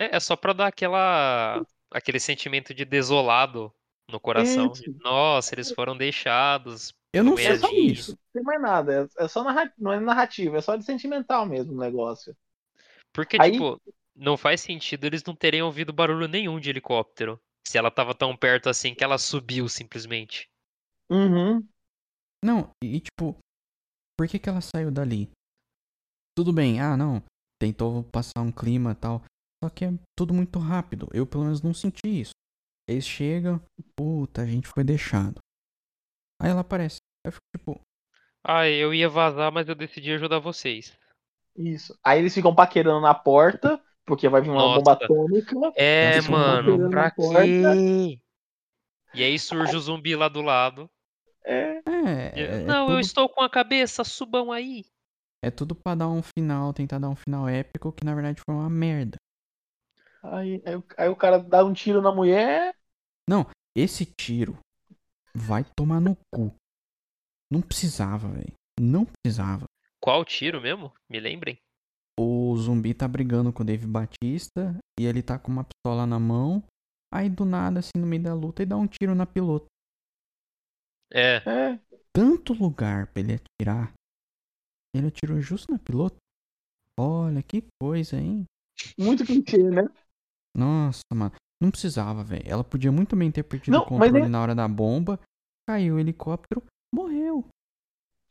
[0.00, 1.64] É, é só pra dar aquela.
[1.90, 3.72] aquele sentimento de desolado
[4.10, 4.72] no coração.
[4.72, 4.84] Isso.
[5.02, 6.92] Nossa, eles foram deixados.
[7.12, 8.10] Eu não sei é É só isso.
[8.12, 9.08] Não tem mais nada.
[9.18, 9.72] É, é só narra...
[9.78, 12.36] Não é narrativa, é só de sentimental mesmo o negócio.
[13.12, 13.80] Porque, Aí- tipo,
[14.14, 17.40] não faz sentido eles não terem ouvido barulho nenhum de helicóptero.
[17.66, 20.48] Se ela tava tão perto assim que ela subiu simplesmente.
[21.10, 21.66] Uhum.
[22.44, 23.36] Não, e tipo,
[24.16, 25.28] por que que ela saiu dali?
[26.36, 27.24] Tudo bem, ah não,
[27.60, 29.22] tentou passar um clima e tal,
[29.62, 31.08] só que é tudo muito rápido.
[31.12, 32.30] Eu pelo menos não senti isso.
[32.88, 33.60] Eles chegam,
[33.96, 35.38] puta, a gente foi deixado.
[36.40, 36.98] Aí ela aparece.
[37.24, 37.80] Eu fico tipo,
[38.44, 40.96] Ah, eu ia vazar, mas eu decidi ajudar vocês.
[41.56, 41.98] Isso.
[42.04, 44.78] Aí eles ficam paquerando na porta, porque vai vir uma Nossa.
[44.78, 45.54] bomba atômica.
[45.74, 48.18] É, mano, pra quê?
[49.12, 50.88] E aí surge o zumbi lá do lado.
[51.44, 51.78] É.
[51.86, 54.84] é, eu, é, Não, eu tudo, estou com a cabeça, subam aí.
[55.42, 58.54] é tudo pra dar um final, tentar dar um final épico que na verdade foi
[58.54, 59.16] uma merda.
[60.22, 62.74] Aí, aí, o- aí o cara dá um tiro na mulher.
[63.76, 64.58] Esse tiro
[65.34, 66.54] vai tomar no cu.
[67.52, 68.52] Não precisava, velho.
[68.80, 69.64] Não precisava.
[70.00, 70.92] Qual tiro mesmo?
[71.10, 71.58] Me lembrem.
[72.56, 76.18] O zumbi tá brigando com o Dave Batista e ele tá com uma pistola na
[76.18, 76.64] mão.
[77.12, 79.66] Aí do nada, assim, no meio da luta, ele dá um tiro na piloto.
[81.12, 81.80] É, É.
[82.14, 83.92] Tanto lugar pra ele atirar.
[84.94, 86.16] Ele atirou justo na piloto.
[86.98, 88.46] Olha que coisa, hein?
[88.98, 89.82] Muito clichê, né?
[90.56, 91.32] Nossa, mano.
[91.62, 92.42] Não precisava, velho.
[92.46, 95.20] Ela podia muito bem ter perdido Não, o controle é- na hora da bomba.
[95.68, 97.46] Caiu o helicóptero, morreu.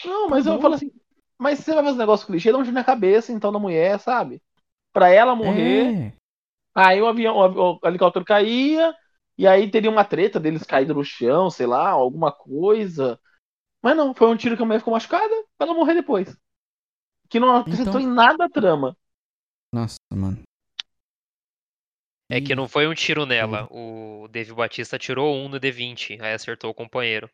[0.03, 0.61] Não, mas eu Acabou.
[0.63, 0.91] falo assim.
[1.37, 3.99] Mas você vai fazer um negócio clichê, dá um tiro na cabeça, então, da mulher,
[3.99, 4.41] sabe?
[4.93, 6.07] Pra ela morrer.
[6.07, 6.13] É.
[6.73, 8.95] Aí o avião, o, helicóptero caía,
[9.37, 13.19] e aí teria uma treta deles caído no chão, sei lá, alguma coisa.
[13.81, 16.35] Mas não, foi um tiro que a mulher ficou machucada pra ela morrer depois.
[17.29, 18.95] Que não acrescentou Então- em nada a trama.
[19.73, 20.41] Nossa, mano.
[22.29, 23.67] é que não foi um tiro nela.
[23.69, 27.29] O Dave Batista tirou um no D20, aí acertou o companheiro.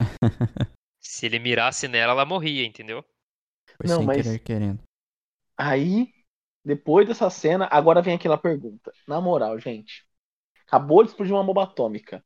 [1.16, 3.02] Se ele mirasse nela, ela morria, entendeu?
[3.78, 4.82] Foi Não, sem mas- querer querendo.
[5.56, 6.12] Aí,
[6.62, 8.92] depois dessa cena, agora vem aquela pergunta.
[9.08, 10.06] Na moral, gente.
[10.66, 12.22] Acabou de explodir uma bomba atômica.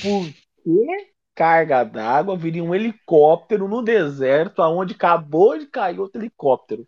[0.00, 0.32] Por
[0.62, 6.86] que carga d'água viria um helicóptero no deserto aonde acabou de cair outro helicóptero?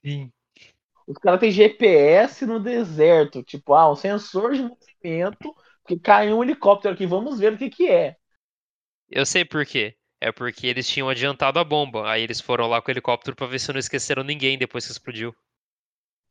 [0.00, 0.30] Sim.
[1.08, 3.42] Os caras têm GPS no deserto.
[3.42, 5.52] Tipo, ah, um sensor de movimento.
[5.82, 7.04] Porque caiu um helicóptero aqui.
[7.04, 8.16] Vamos ver o que que é.
[9.10, 9.96] Eu sei por quê.
[10.24, 12.10] É porque eles tinham adiantado a bomba.
[12.10, 14.92] Aí eles foram lá com o helicóptero pra ver se não esqueceram ninguém depois que
[14.92, 15.36] explodiu.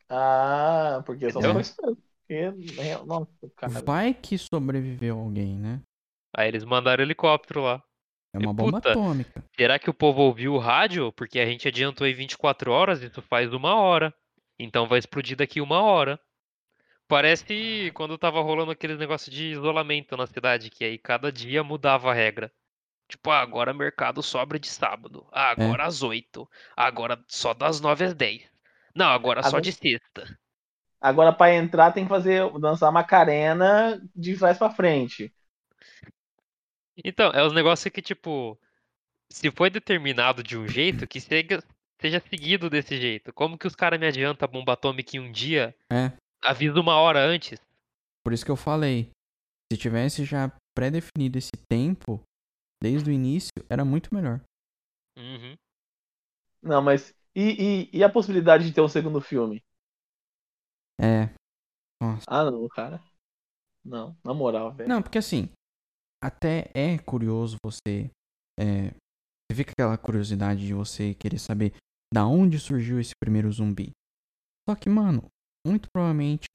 [0.09, 1.63] Ah, porque só foi.
[1.63, 3.81] Porque, né, Nossa, cara.
[3.85, 5.81] Vai que sobreviveu alguém, né?
[6.35, 7.83] Aí eles mandaram o helicóptero lá.
[8.33, 9.43] É E uma bomba puta, atômica.
[9.55, 11.11] Será que o povo ouviu o rádio?
[11.13, 14.11] Porque a gente adiantou em 24 horas, isso faz uma hora.
[14.57, 16.19] Então vai explodir daqui uma hora.
[17.07, 22.09] Parece quando tava rolando aquele negócio de isolamento na cidade, que aí cada dia mudava
[22.09, 22.51] a regra.
[23.07, 25.25] Tipo, ah, agora mercado sobra de sábado.
[25.31, 26.49] Ah, agora às 8.
[26.75, 28.43] Agora só das 9 às 10.
[28.95, 30.37] Não, agora só Agora- de sexta.
[31.01, 35.33] Agora, pra entrar, tem que fazer dançar Macarena de trás pra frente.
[37.03, 38.57] Então, é os negócios que, tipo,
[39.31, 41.61] se foi determinado de um jeito, que seja,
[41.99, 43.33] seja seguido desse jeito.
[43.33, 45.75] Como que os caras me adiantam a bomba atômica em um dia?
[45.91, 46.11] É.
[46.41, 47.59] Avisa uma hora antes.
[48.23, 49.09] Por isso que eu falei.
[49.71, 52.21] Se tivesse já pré-definido esse tempo,
[52.83, 54.41] desde o início, era muito melhor.
[55.17, 55.55] Uhum.
[56.61, 57.15] Não, mas.
[57.33, 59.63] E, e, e a possibilidade de ter um segundo filme?
[60.99, 61.33] É.
[62.01, 62.25] Nossa.
[62.27, 63.01] Ah, não, cara.
[63.85, 64.89] Não, na moral, velho.
[64.89, 65.49] Não, porque assim,
[66.21, 68.11] até é curioso você.
[68.59, 68.91] É,
[69.49, 71.73] você fica aquela curiosidade de você querer saber
[72.13, 73.91] da onde surgiu esse primeiro zumbi.
[74.69, 75.27] Só que, mano,
[75.65, 76.47] muito provavelmente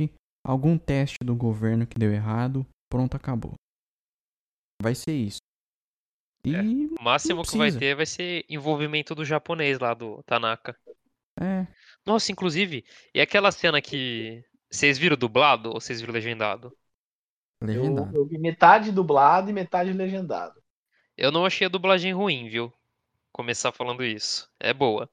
[0.46, 3.54] algum teste do governo que deu errado, pronto, acabou.
[4.80, 5.37] Vai ser isso.
[6.44, 6.60] E É.
[6.60, 10.76] O máximo que vai ter vai ser envolvimento do japonês lá, do Tanaka.
[11.40, 11.66] é,
[12.04, 12.84] Nossa, inclusive,
[13.14, 14.44] e aquela cena que.
[14.70, 16.76] Vocês viram dublado ou vocês viram legendado?
[17.62, 18.16] eu, legendado.
[18.16, 20.60] eu vi metade dublado e metade legendado.
[21.16, 22.72] Eu não achei a dublagem ruim, viu?
[23.32, 24.48] Começar falando isso.
[24.60, 25.08] É boa.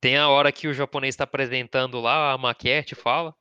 [0.00, 3.34] Tem a hora que o japonês tá apresentando lá a maquete, fala.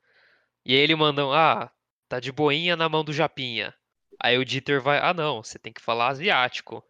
[0.65, 1.71] E aí ele manda, ah,
[2.07, 3.73] tá de boinha na mão do Japinha.
[4.21, 6.83] Aí o Dieter vai, ah não, você tem que falar asiático.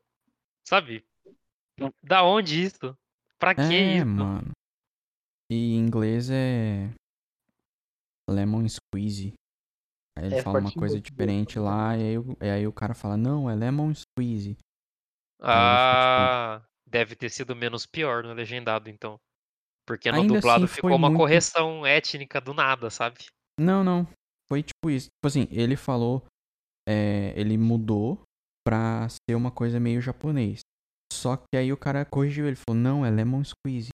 [0.70, 1.04] Sabe?
[2.04, 2.96] Da onde isso?
[3.40, 4.06] Pra que É, isso?
[4.06, 4.52] mano.
[5.52, 6.94] E em inglês é.
[8.30, 9.34] Lemon squeeze.
[10.16, 11.66] Aí ele É fala uma coisa português, diferente né?
[11.66, 14.58] lá, e aí, o- e aí o cara fala, não, é lemon squeeze.
[15.42, 19.18] Ah, deve ter sido menos pior no legendado, então.
[19.88, 23.26] Porque no Ainda dublado assim, ficou uma muito- correção étnica do nada, sabe?
[23.60, 24.08] Não, não.
[24.48, 25.08] Foi tipo isso.
[25.08, 26.24] Tipo assim, ele falou.
[26.88, 28.20] é, ele mudou
[28.70, 30.60] pra ser uma coisa meio japonês.
[31.12, 33.90] Só que aí o cara corrigiu, ele falou, não, é lemon squeeze.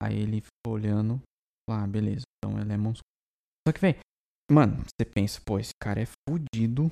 [0.00, 1.20] Aí ele ficou olhando.
[1.68, 3.66] Ah, beleza, então é lemon squeeze.
[3.66, 3.98] Só que, velho,
[4.48, 6.88] mano, você pensa, pô, esse cara é fudido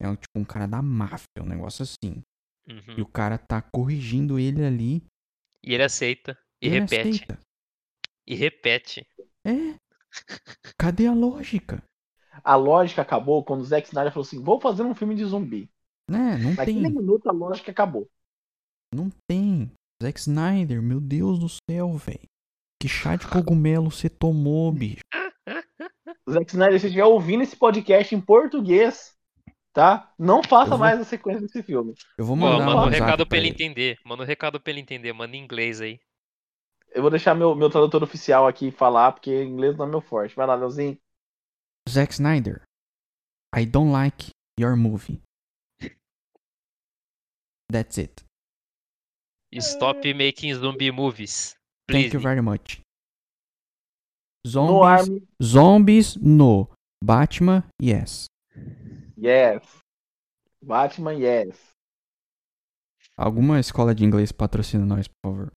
[0.00, 2.22] É um, tipo um cara da máfia, um negócio assim.
[2.68, 2.98] Uhum.
[2.98, 5.02] E o cara tá corrigindo ele ali.
[5.64, 6.38] E ele aceita.
[6.62, 7.08] E ele repete.
[7.08, 7.40] aceita.
[8.24, 9.06] E repete.
[9.44, 9.74] É.
[10.78, 11.82] Cadê a lógica?
[12.44, 15.68] A lógica acabou quando o Zack Snyder falou assim: vou fazer um filme de zumbi.
[16.08, 16.38] Né?
[16.38, 16.90] Não Naquele tem.
[16.90, 18.08] minuto a lógica acabou.
[18.94, 19.70] Não tem.
[20.02, 22.20] Zack Snyder, meu Deus do céu, velho.
[22.80, 25.00] Que chá de cogumelo você tomou, bicho?
[26.30, 29.14] Zack Snyder, se você estiver ouvindo esse podcast em português,
[29.74, 30.12] tá?
[30.18, 31.94] Não faça vou- mais a sequência desse filme.
[32.16, 33.48] Eu vou mandar manda um um recado pra ele.
[33.48, 33.98] entender.
[34.04, 35.12] Manda um recado pra ele entender.
[35.12, 35.98] Manda em inglês aí.
[36.94, 40.34] Eu vou deixar meu, meu tradutor oficial aqui falar, porque inglês não é meu forte.
[40.34, 40.96] Vai lá, Leozinho.
[41.88, 42.62] Zack Snyder,
[43.56, 45.20] I don't like your movie.
[47.70, 48.22] That's it.
[49.58, 51.54] Stop making zombie movies.
[51.90, 52.14] Thank Please.
[52.14, 52.80] you very much.
[54.44, 55.22] No Zombies, Army.
[55.42, 56.70] zombies, no.
[57.02, 58.26] Batman, yes.
[59.16, 59.62] Yes.
[60.62, 61.56] Batman, yes.
[63.16, 65.52] Alguma escola de inglês patrocina nós, por favor.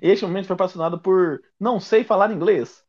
[0.00, 2.84] Este momento foi patrocinado por Não Sei Falar Inglês.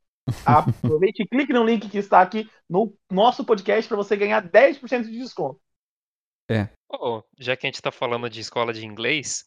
[0.45, 5.03] Aproveite e clique no link que está aqui no nosso podcast para você ganhar 10%
[5.03, 5.59] de desconto.
[6.91, 9.45] Oh, já que a gente tá falando de escola de inglês,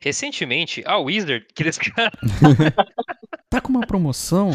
[0.00, 2.12] recentemente a Wizard, aqueles caras.
[3.52, 4.50] Tá com uma promoção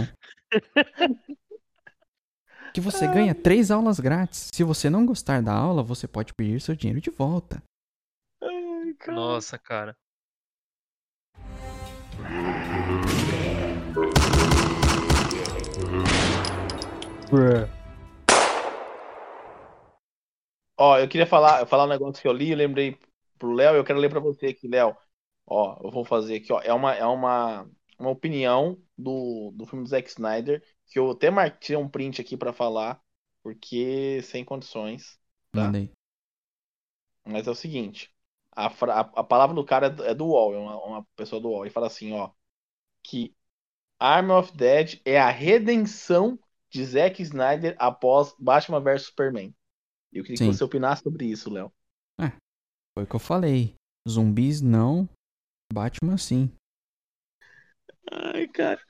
[2.73, 4.49] que você ganha três aulas grátis.
[4.51, 7.61] Se você não gostar da aula, você pode pedir seu dinheiro de volta.
[8.41, 9.15] Ai, cara.
[9.15, 9.95] Nossa, cara.
[20.77, 22.97] Ó, eu queria falar, falar um negócio que eu li, eu lembrei
[23.37, 24.95] pro Léo, e eu quero ler pra você aqui, Léo.
[25.45, 26.61] Ó, eu vou fazer aqui, ó.
[26.61, 27.69] É uma, é uma,
[27.99, 32.37] uma opinião do, do filme do Zack Snyder, que eu até marquei um print aqui
[32.37, 33.01] pra falar,
[33.43, 35.19] porque sem condições.
[35.51, 35.65] Tá.
[35.65, 35.91] Mandei.
[37.25, 38.11] Mas é o seguinte,
[38.55, 41.41] a, a, a palavra do cara é do- é do UOL, é uma, uma pessoa
[41.41, 42.31] do UOL, e fala assim, ó,
[43.03, 43.35] que
[43.99, 46.39] Army of Dead é a redenção
[46.71, 49.55] de Zack Snyder após Batman vs Superman.
[50.17, 50.51] Eu queria Sim.
[50.51, 51.71] que você opinasse sobre isso, Léo.
[52.97, 53.75] Foi o que eu falei.
[54.09, 55.07] Zumbis não,
[55.71, 56.51] Batman sim.
[58.11, 58.81] Ai, cara.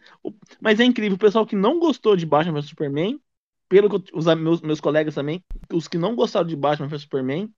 [0.62, 3.20] Mas é incrível, o pessoal que não gostou de Batman vs Superman,
[3.68, 7.02] pelo que eu- os meus, meus colegas também, os que não gostaram de Batman vs
[7.02, 7.54] Superman,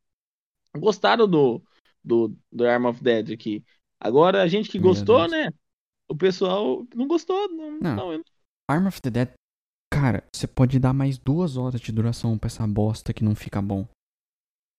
[0.76, 1.62] gostaram do,
[2.04, 3.64] do, do Arm of Dead aqui.
[4.00, 5.32] Agora, a gente que Meu gostou, Deus.
[5.32, 5.50] né?
[6.10, 7.48] O pessoal não gostou.
[7.50, 7.96] Não, Não.
[7.96, 8.24] não, eu-
[8.68, 9.30] Arm of the Dead.
[10.00, 13.62] Cara, você pode dar mais duas horas de duração pra essa bosta que não fica
[13.62, 13.86] bom.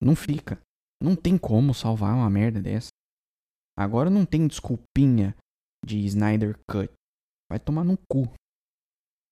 [0.01, 0.59] Não fica.
[1.03, 2.89] Não tem como salvar uma merda dessa.
[3.79, 5.37] Agora não tem desculpinha
[5.85, 6.91] de Snyder Cut.
[7.51, 8.33] Vai tomar no cu.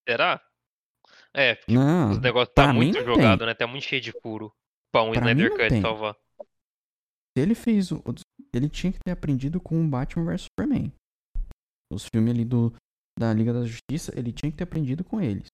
[0.07, 0.39] Será?
[1.33, 2.11] É, porque Não.
[2.11, 3.55] os negócios pra tá muito jogado, né?
[3.55, 4.51] Tá muito cheio de furo.
[4.91, 5.81] Pra um Pra mim Snyder não Cut tem.
[5.81, 6.15] salvar.
[7.35, 8.03] Se ele fez o.
[8.53, 10.91] Ele tinha que ter aprendido com o Batman vs Superman.
[11.91, 12.71] Os filmes ali do,
[13.17, 15.47] da Liga da Justiça, ele tinha que ter aprendido com eles.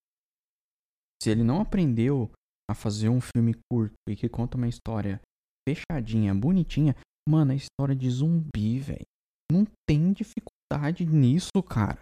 [1.22, 2.32] Se ele não aprendeu
[2.70, 5.22] a fazer um filme curto e que conta uma história
[5.68, 6.95] fechadinha, bonitinha,
[7.28, 9.05] mano, é história de zumbi, velho.
[9.51, 11.99] Não tem dificuldade nisso, cara.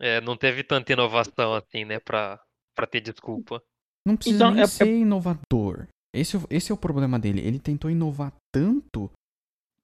[0.00, 2.00] É, não teve tanta inovação assim, né?
[2.00, 2.42] Pra,
[2.76, 3.62] pra ter desculpa.
[4.06, 5.86] Não precisa Então, nem é- ser inovador.
[6.14, 7.40] Esse, é o- esse é o problema dele.
[7.40, 9.10] Ele tentou inovar tanto,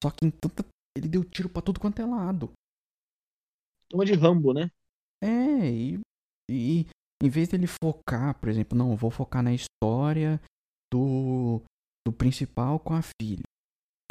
[0.03, 0.65] só que em tanta.
[0.97, 2.51] Ele deu tiro pra tudo quanto é lado.
[3.89, 4.71] Toma de Rambo, né?
[5.23, 6.01] É, e,
[6.51, 6.87] e
[7.23, 10.41] em vez dele focar, por exemplo, não, vou focar na história
[10.93, 11.61] do,
[12.07, 13.43] do principal com a filha.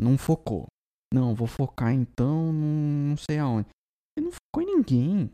[0.01, 0.65] Não focou.
[1.13, 3.67] Não, vou focar então num- não sei aonde.
[4.17, 5.31] Ele não focou em ninguém.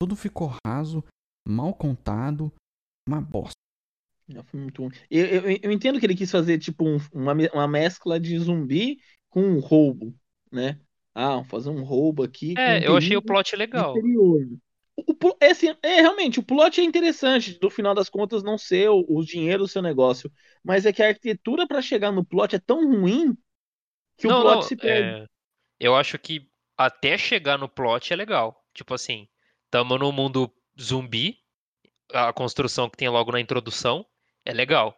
[0.00, 1.04] Tudo ficou raso,
[1.46, 2.52] mal contado,
[3.08, 3.54] uma bosta.
[4.32, 4.92] É, foi muito ruim.
[5.10, 9.00] Eu, eu, eu entendo que ele quis fazer tipo um- uma, uma mescla de zumbi
[9.28, 10.14] com um roubo,
[10.50, 10.78] né?
[11.14, 12.54] Ah, vou fazer um roubo aqui.
[12.56, 13.96] um É, eu achei o plot legal.
[13.96, 14.46] exterior.
[15.06, 18.90] O, é, assim, é, realmente, o plot é interessante, no final das contas, não ser
[18.90, 20.30] o, o dinheiro o seu negócio.
[20.64, 23.36] Mas é que a arquitetura para chegar no plot é tão ruim
[24.18, 25.16] que não, o plot não, se perde.
[25.20, 25.26] é,
[25.80, 28.64] eu acho que até chegar no plot é legal.
[28.74, 29.28] Tipo assim,
[29.70, 31.38] tamo num mundo zumbi,
[32.12, 34.06] a construção que tem logo na introdução
[34.44, 34.96] é legal.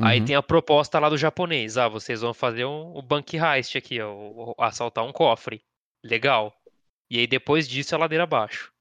[0.00, 0.24] Aí Uhum.
[0.24, 1.78] tem a proposta lá do japonês.
[1.78, 5.64] Ah, vocês vão fazer um, o bank heist aqui, ó, assaltar um cofre.
[6.04, 6.54] Legal.
[7.10, 8.72] E aí depois disso é ladeira abaixo.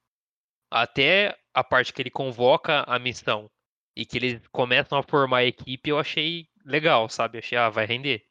[0.75, 3.49] Até a parte que ele convoca a missão
[3.95, 7.37] e que eles começam a formar a equipe, eu achei legal, sabe?
[7.37, 8.25] Achei, ah, vai render.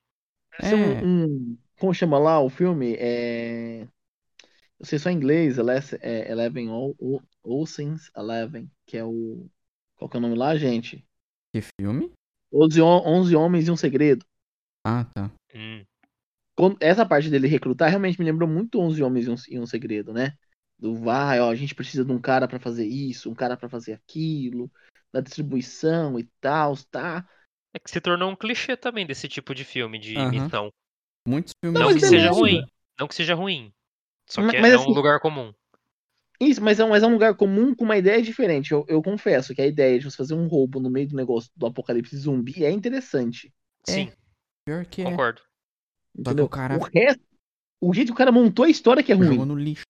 [0.51, 0.77] Parece É.
[0.77, 2.97] um, um- Como chama lá o filme?
[2.99, 3.89] É...
[4.79, 5.57] Eu sei só em inglês,
[6.03, 6.69] é Eleven
[7.43, 9.49] Ocean's Eleven, que é o.
[9.97, 11.03] Qual que é o nome lá, gente?
[11.51, 12.13] Que filme?
[12.53, 14.25] 11, 11 Homens e um Segredo.
[14.85, 15.31] Ah, tá.
[15.55, 15.83] Hum.
[16.79, 20.13] Essa parte dele recrutar realmente me lembrou muito 11 Homens e um, e um Segredo,
[20.13, 20.37] né?
[20.79, 23.69] Do vai, ó, a gente precisa de um cara pra fazer isso, um cara pra
[23.69, 24.71] fazer aquilo,
[25.13, 27.27] da distribuição e tal, tá?
[27.73, 30.31] É que se tornou um clichê também desse tipo de filme, de Aham.
[30.31, 30.73] missão.
[31.27, 31.81] Muitos filmes.
[31.81, 32.39] Não mas que seja beleza.
[32.41, 32.67] ruim.
[32.99, 33.73] Não que seja ruim.
[34.29, 35.53] Só Mas- que é- mas é assim- um lugar comum.
[36.41, 38.73] Isso, mas é, um, mas é um lugar comum com uma ideia diferente.
[38.73, 41.51] Eu, eu confesso que a ideia de você fazer um roubo no meio do negócio
[41.57, 43.53] do apocalipse zumbi é interessante.
[43.89, 44.13] É, Sim,
[44.67, 45.05] Pior que é.
[45.05, 45.41] concordo.
[46.17, 46.45] Entendeu?
[46.45, 47.23] o cara- resto,
[47.81, 49.29] o jeito que o cara montou a história que é ruim.
[49.29, 49.85] Jogou no lixo.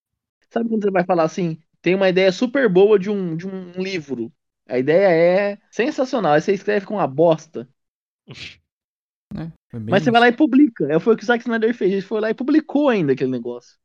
[0.55, 3.73] Sabe quando você vai falar assim, tem uma ideia super boa de um, de um
[3.73, 4.33] livro.
[4.69, 6.35] A ideia é sensacional.
[6.35, 7.69] Aí você escreve com uma bosta.
[9.35, 9.53] Bem
[9.91, 10.13] Mas você isso.
[10.13, 10.87] vai lá e publica.
[10.93, 11.93] É, Foi o que o Zack Snyder fez.
[11.93, 13.77] Ele foi lá e publicou ainda aquele negócio.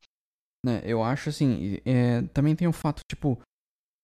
[0.64, 3.42] né, eu acho assim, é, também tem o fato, tipo,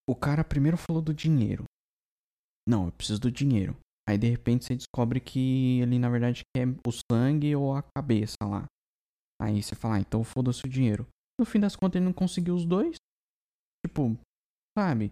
[0.09, 1.65] o cara primeiro falou do dinheiro.
[2.67, 3.77] Não, eu preciso do dinheiro.
[4.09, 8.37] Aí de repente você descobre que ele na verdade quer o sangue ou a cabeça
[8.41, 8.65] lá.
[9.39, 11.05] Aí você fala, ah, então foda-se o dinheiro.
[11.39, 12.95] No fim das contas ele não conseguiu os dois.
[13.85, 14.17] Tipo,
[14.77, 15.11] sabe?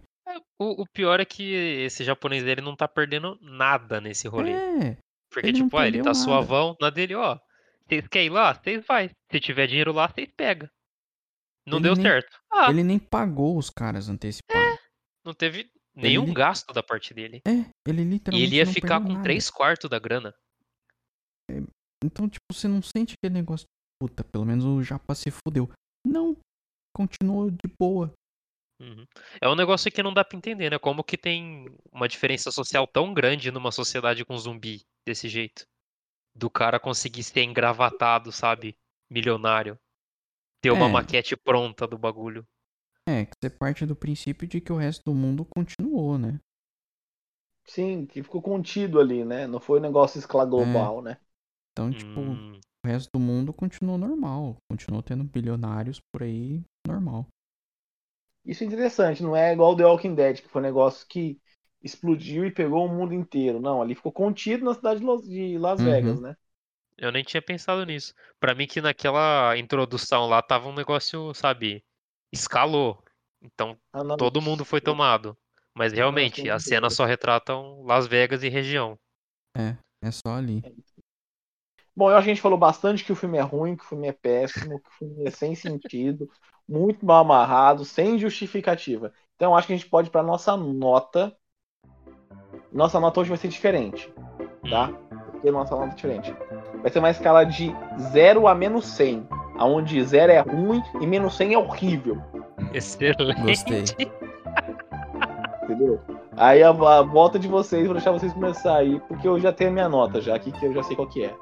[0.58, 4.52] O, o pior é que esse japonês dele não tá perdendo nada nesse rolê.
[4.52, 4.96] É,
[5.30, 6.14] Porque, ele tipo, ah, ele tá nada.
[6.14, 7.38] suavão na dele, ó.
[7.86, 8.54] Vocês querem ir lá?
[8.54, 9.10] Vocês vai.
[9.30, 10.68] Se tiver dinheiro lá, vocês pegam.
[11.66, 12.38] Não Ele deu nem- certo.
[12.52, 14.78] Ah, ele nem pagou os caras antecipados.
[15.24, 17.40] não teve nenhum Ele- gasto da parte dele.
[17.46, 19.22] É, ele E literalmente ele ia ficar com nada.
[19.22, 20.34] três quartos da grana.
[22.02, 23.72] Então, tipo, você não sente aquele negócio de
[24.08, 25.70] puta, pelo menos o Japa se fudeu.
[26.94, 28.12] Continuou de boa.
[28.80, 29.06] Uhum.
[29.40, 30.78] É um negócio que não dá pra entender, né?
[30.78, 35.64] Como que tem uma diferença social tão grande numa sociedade com zumbi desse jeito.
[36.34, 38.76] Do cara conseguir ser engravatado, sabe?
[39.10, 39.78] Milionário.
[40.60, 40.92] Ter uma É.
[40.92, 42.44] maquete pronta do bagulho.
[43.08, 46.40] É, que você parte do princípio de que o resto do mundo continuou, né?
[47.66, 49.46] Sim, que ficou contido ali, né?
[49.46, 51.18] Não foi um negócio escala global, né?
[51.72, 54.56] Então, tipo, Hum, o resto do mundo continuou normal.
[54.70, 57.26] Continuou tendo bilionários por aí, normal.
[58.44, 61.40] Isso é interessante, não é igual The Walking Dead, que foi um negócio que
[61.82, 63.58] explodiu e pegou o mundo inteiro.
[63.60, 65.84] Não, ali ficou contido na cidade de Las Uhum.
[65.84, 66.36] Vegas, né?
[66.98, 68.14] eu nem tinha pensado nisso.
[68.40, 71.84] Pra mim que naquela introdução lá tava um negócio, sabe?
[72.32, 73.02] Escalou.
[73.42, 75.36] Então Ah, não, todo mundo foi tomado.
[75.76, 78.98] Mas realmente, as cenas só retratam Las Vegas e região.
[80.02, 80.62] É só ali.
[81.96, 83.86] Bom, eu acho que a gente falou bastante que o filme é ruim, que o
[83.86, 86.28] filme é péssimo, que o filme é sem sentido,
[86.68, 89.12] muito mal amarrado, sem justificativa.
[89.36, 91.36] Então eu acho que a gente pode ir para nossa nota.
[92.72, 94.12] Nossa nota hoje vai ser diferente,
[94.68, 94.88] tá?
[95.32, 96.34] Porque nossa nota é diferente.
[96.82, 97.72] Vai ser uma escala de
[98.10, 102.20] 0 a menos 100, aonde 0 é ruim e menos 100 é horrível,
[102.72, 103.42] Excelente.
[103.42, 103.84] Gostei.
[105.62, 106.00] entendeu?
[106.36, 109.70] Aí a, a volta de vocês, vou deixar vocês começar aí, porque eu já tenho
[109.70, 111.34] a minha nota já aqui, que eu já sei qual que é.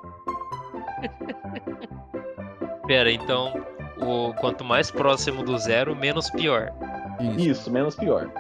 [2.86, 3.54] Pera, então,
[4.00, 6.72] o quanto mais próximo do zero, menos pior.
[7.20, 7.40] Isso.
[7.40, 8.30] Isso, menos pior.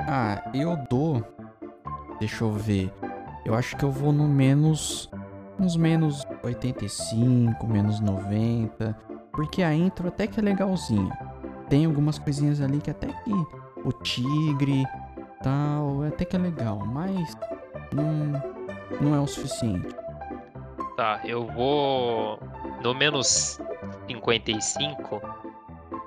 [0.00, 1.22] Ah, eu dou.
[2.18, 2.92] Deixa eu ver.
[3.44, 5.10] Eu acho que eu vou no menos.
[5.58, 8.96] Uns menos 85, menos 90.
[9.32, 11.16] Porque a intro até que é legalzinha.
[11.68, 13.32] Tem algumas coisinhas ali que até que.
[13.84, 14.84] O tigre
[15.42, 16.02] tal.
[16.04, 16.78] Até que é legal.
[16.86, 17.36] Mas.
[17.92, 18.58] Não.
[19.00, 19.94] Não é o suficiente.
[20.96, 22.40] Tá, eu vou
[22.82, 23.60] no menos
[24.08, 25.20] 55,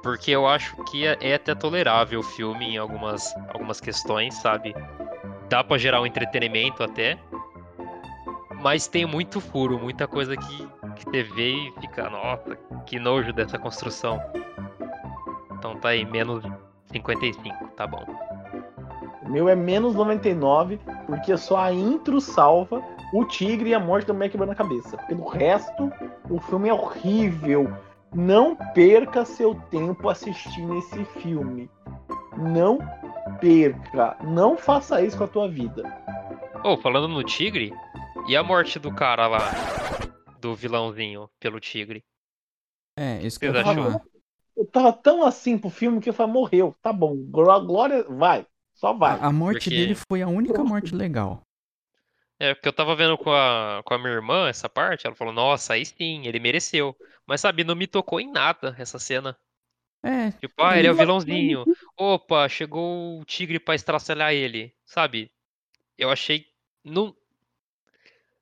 [0.03, 4.75] porque eu acho que é, é até tolerável o filme em algumas, algumas questões, sabe?
[5.47, 7.17] Dá pra gerar um entretenimento até,
[8.61, 13.31] mas tem muito furo, muita coisa que, que você vê e fica, nossa, que nojo
[13.31, 14.21] dessa construção.
[15.53, 16.43] Então tá aí, menos
[16.91, 18.05] 55, tá bom.
[19.31, 20.77] O meu é menos 99,
[21.07, 24.97] porque só a intro salva o tigre e a morte da mulher quebrando a cabeça.
[25.09, 25.89] Do resto,
[26.29, 27.73] o filme é horrível.
[28.13, 31.69] Não perca seu tempo assistindo esse filme.
[32.37, 32.79] Não
[33.39, 34.17] perca.
[34.21, 35.81] Não faça isso com a tua vida.
[36.65, 37.73] Oh, falando no tigre,
[38.27, 39.49] e a morte do cara lá,
[40.41, 42.03] do vilãozinho pelo tigre?
[42.97, 43.75] É, isso que eu acham?
[43.75, 44.01] falar.
[44.57, 46.75] Eu tava tão assim pro filme que eu falei, morreu.
[46.81, 47.15] Tá bom.
[47.15, 48.45] Gló- Glória, vai.
[48.81, 49.19] Só vai.
[49.19, 51.43] A, a morte Porque- dele foi a única morte legal.
[52.39, 55.31] É, porque eu tava vendo com a, com a minha irmã essa parte, ela falou,
[55.31, 56.95] nossa, aí sim, ele mereceu.
[57.27, 59.37] Mas sabe, não me tocou em nada essa cena.
[60.03, 61.63] É, Tipo, ah, ele é o vilãozinho.
[61.95, 64.73] Opa, chegou o tigre pra estraçalhar ele.
[64.83, 65.31] Sabe?
[65.95, 66.47] Eu achei.
[66.83, 67.15] Não,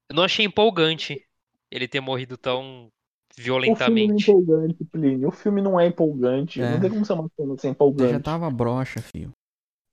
[0.07, 1.21] eu não achei empolgante
[1.69, 2.89] ele ter morrido tão,
[3.37, 4.31] violentamente.
[4.31, 5.27] O filme não é empolgante, Plínio.
[5.27, 6.61] O filme não é empolgante.
[6.61, 6.71] É.
[6.71, 8.13] Não tem como ser uma cena sem empolgante.
[8.13, 9.33] já tava broxa, filho.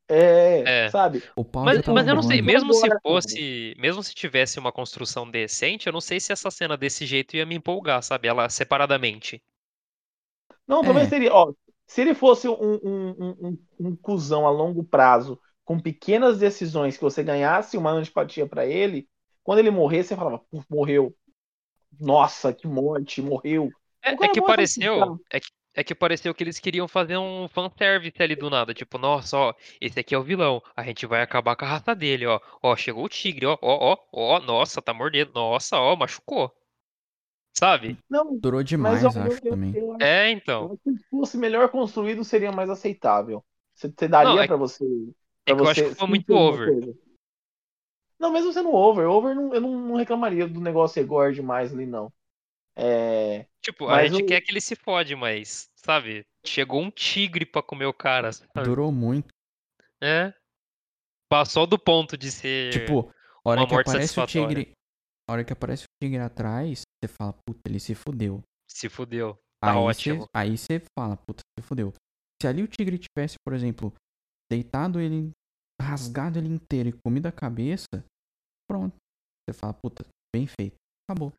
[0.09, 0.88] É, É.
[0.88, 1.22] sabe?
[1.62, 5.86] Mas, tava mas eu não sei, mesmo se fosse, mesmo se tivesse uma construção decente,
[5.88, 8.28] eu não sei se essa cena desse jeito ia me empolgar, sabe?
[8.28, 9.42] Ela separadamente.
[10.66, 11.07] Não, também É.
[11.07, 11.52] seria, ó,
[11.86, 16.96] se ele fosse um, um, um, um, um cuzão a longo prazo, com pequenas decisões
[16.96, 19.09] que você ganhasse uma antipatia pra ele,
[19.42, 21.14] quando ele morrer, você falava, "Puf, morreu.
[22.00, 23.74] Nossa, que morte, morreu.
[24.02, 27.47] É, cara é que pareceu, é que, é que pareceu que eles queriam fazer um
[27.49, 31.22] fanservice ali do nada, tipo, nossa, ó, esse aqui é o vilão, a gente vai
[31.22, 34.83] acabar com a raça dele, ó, ó, chegou o tigre, ó, ó, ó, ó, nossa,
[34.83, 36.53] tá mordendo, nossa, ó, machucou.
[37.59, 37.97] Sabe?
[38.11, 39.77] Não, Durou mas demais, eu, acho eu, eu, também.
[39.77, 40.79] eu acho É, então.
[40.83, 43.45] se fosse melhor construído, seria mais aceitável.
[43.74, 44.85] Você, você daria Não, é- pra você.
[45.47, 46.72] É Pra que eu acho você que foi muito over.
[46.72, 46.95] coisa.
[48.18, 51.72] Não, mesmo sendo over, over não- eu não, não reclamaria do negócio ser gore demais
[51.72, 52.12] ali, não.
[52.77, 56.24] É, Tipo, a Mas gente o- quer que ele se fode, mas, sabe?
[56.45, 58.51] Chegou um tigre pra comer o cara, sabe?
[58.64, 59.29] Durou muito.
[60.03, 60.33] É.
[61.29, 62.72] Passou do ponto de ser.
[62.72, 63.11] Tipo,
[63.45, 64.72] a hora uma que morte aparece o tigre.
[65.29, 68.41] A hora que aparece o tigre atrás, você fala, puta, ele se fudeu.
[68.70, 69.35] Se fudeu.
[69.61, 70.20] Tá Aí ótimo.
[70.22, 71.93] você, aí você fala, puta, se fudeu.
[72.41, 73.93] Se ali o tigre tivesse, por exemplo,
[74.53, 75.33] deitado ele,
[75.83, 78.05] rasgado ele inteiro e comido a cabeça,
[78.70, 78.95] pronto.
[79.49, 80.05] Você fala, puta,
[80.35, 80.77] bem feito.
[81.11, 81.33] Acabou.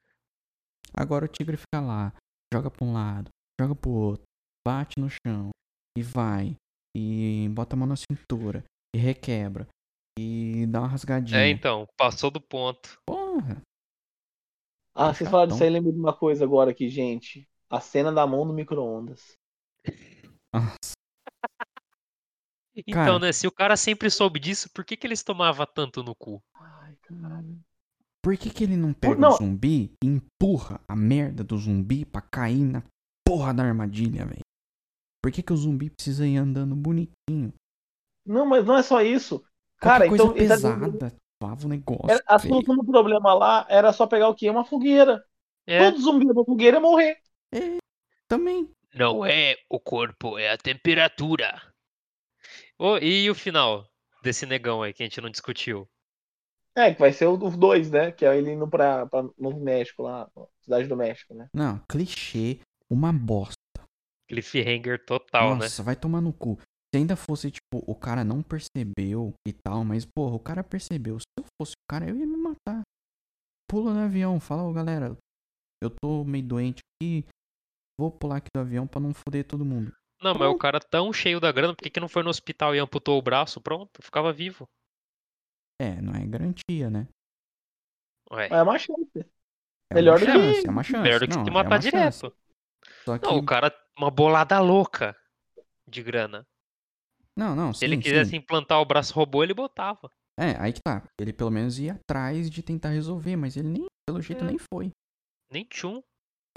[0.93, 2.13] Agora o tigre fica lá,
[2.53, 3.29] joga pra um lado,
[3.59, 4.23] joga pro outro,
[4.65, 5.49] bate no chão,
[5.97, 6.55] e vai,
[6.95, 8.63] e bota a mão na cintura,
[8.95, 9.67] e requebra,
[10.17, 11.39] e dá uma rasgadinha.
[11.39, 12.99] É, então, passou do ponto.
[13.05, 13.61] Porra.
[14.95, 17.47] Ah, vocês falaram disso aí, lembro de uma coisa agora aqui, gente.
[17.69, 19.33] A cena da mão no micro-ondas.
[20.53, 20.93] Nossa.
[22.75, 23.19] Então, Cara.
[23.19, 26.41] né, se o cara sempre soube disso, por que, que eles tomavam tanto no cu?
[26.55, 27.59] Ai, caralho.
[28.27, 29.29] Por que, que ele não pega não.
[29.29, 32.83] o zumbi e empurra a merda do zumbi pra cair na
[33.25, 34.41] porra da armadilha, velho?
[35.23, 37.53] Por que, que o zumbi precisa ir andando bonitinho?
[38.25, 39.41] Não, mas não é só isso.
[39.77, 40.33] Cara, Qualquer coisa então.
[40.33, 42.11] tá pesada, suava o negócio.
[42.11, 44.49] era- a solução do problema lá era só pegar o quê?
[44.49, 45.23] Uma fogueira.
[45.65, 47.17] É, Todo zumbi da fogueira ia morrer.
[48.27, 48.69] Também.
[48.93, 51.61] não é o corpo, é a temperatura.
[52.77, 53.87] Ô, e o final
[54.21, 55.87] desse negão aí que a gente não discutiu?
[56.77, 58.11] É, que vai ser o dos dois, né?
[58.11, 60.29] Que é ele indo pra, pra Novo México lá,
[60.61, 61.49] Cidade do México, né?
[61.51, 63.57] Não, clichê, uma bosta.
[64.29, 65.61] Cliffhanger total, né?
[65.61, 66.59] Nossa, vai tomar no cu.
[66.93, 71.17] Se ainda fosse, tipo, o cara não percebeu e tal, mas, porra, o cara percebeu.
[71.19, 72.81] Se eu fosse o cara, eu ia me matar.
[73.67, 75.17] Pula no avião, fala, ô galera,
[75.81, 77.25] eu tô meio doente aqui,
[77.99, 79.91] vou pular aqui do avião pra não foder todo mundo.
[80.21, 82.75] Não, mas o cara tão cheio da grana, por que, que não foi no hospital
[82.75, 83.59] e amputou o braço?
[83.59, 84.67] Pronto, ficava vivo.
[85.79, 87.07] É, não é garantia, né?
[88.31, 89.19] Ué, Mas é uma chance.
[89.89, 91.03] É Melhor uma do que- chance, é uma chance.
[91.03, 91.89] melhor do que não, se é matar chance.
[92.21, 92.37] direto.
[93.05, 95.15] Só que, Não, o cara, uma bolada louca
[95.87, 96.45] de grana.
[97.35, 98.37] não, não, Se sim, ele quisesse sim.
[98.37, 100.09] implantar o braço robô, ele botava.
[100.39, 101.07] É, aí que tá.
[101.19, 104.47] Ele pelo menos ia atrás de tentar resolver, mas ele nem, pelo jeito, É.
[104.47, 104.91] nem foi.
[105.51, 106.01] Nem tchum.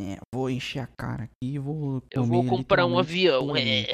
[0.01, 3.85] É, vou encher a cara aqui e vou Eu vou comprar um avião, é.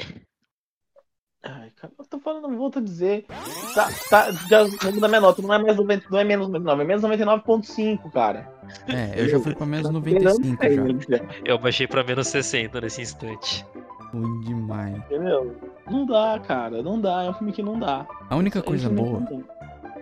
[1.43, 3.25] Ai, cara, eu tô falando, volto a dizer.
[3.73, 6.81] Tá, tá, já vamos da minha nota, não é mais 90, não é menos 99,
[6.81, 8.51] é menos 99.5, cara.
[8.87, 10.69] É, eu já fui pra menos Tá 95 já.
[10.69, 13.65] esperando aí, Eu baixei pra menos 60 nesse instante.
[14.11, 14.97] Ruim demais.
[14.97, 15.55] Entendeu?
[15.89, 18.05] Não dá, cara, não dá, é um filme que não dá.
[18.29, 19.23] A única É um coisa boa,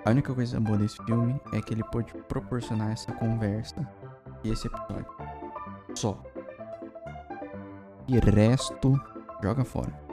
[0.05, 3.75] a única coisa boa desse filme é que ele pode proporcionar essa conversa
[4.43, 5.05] e esse episódio.
[5.95, 6.17] Só.
[8.07, 8.99] E resto,
[9.43, 10.04] joga fora.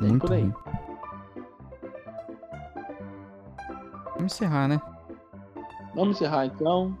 [0.00, 0.42] Bem Muito por aí.
[0.42, 0.54] ruim.
[4.16, 4.80] Vamos encerrar, né?
[5.94, 6.96] Vamos encerrar então.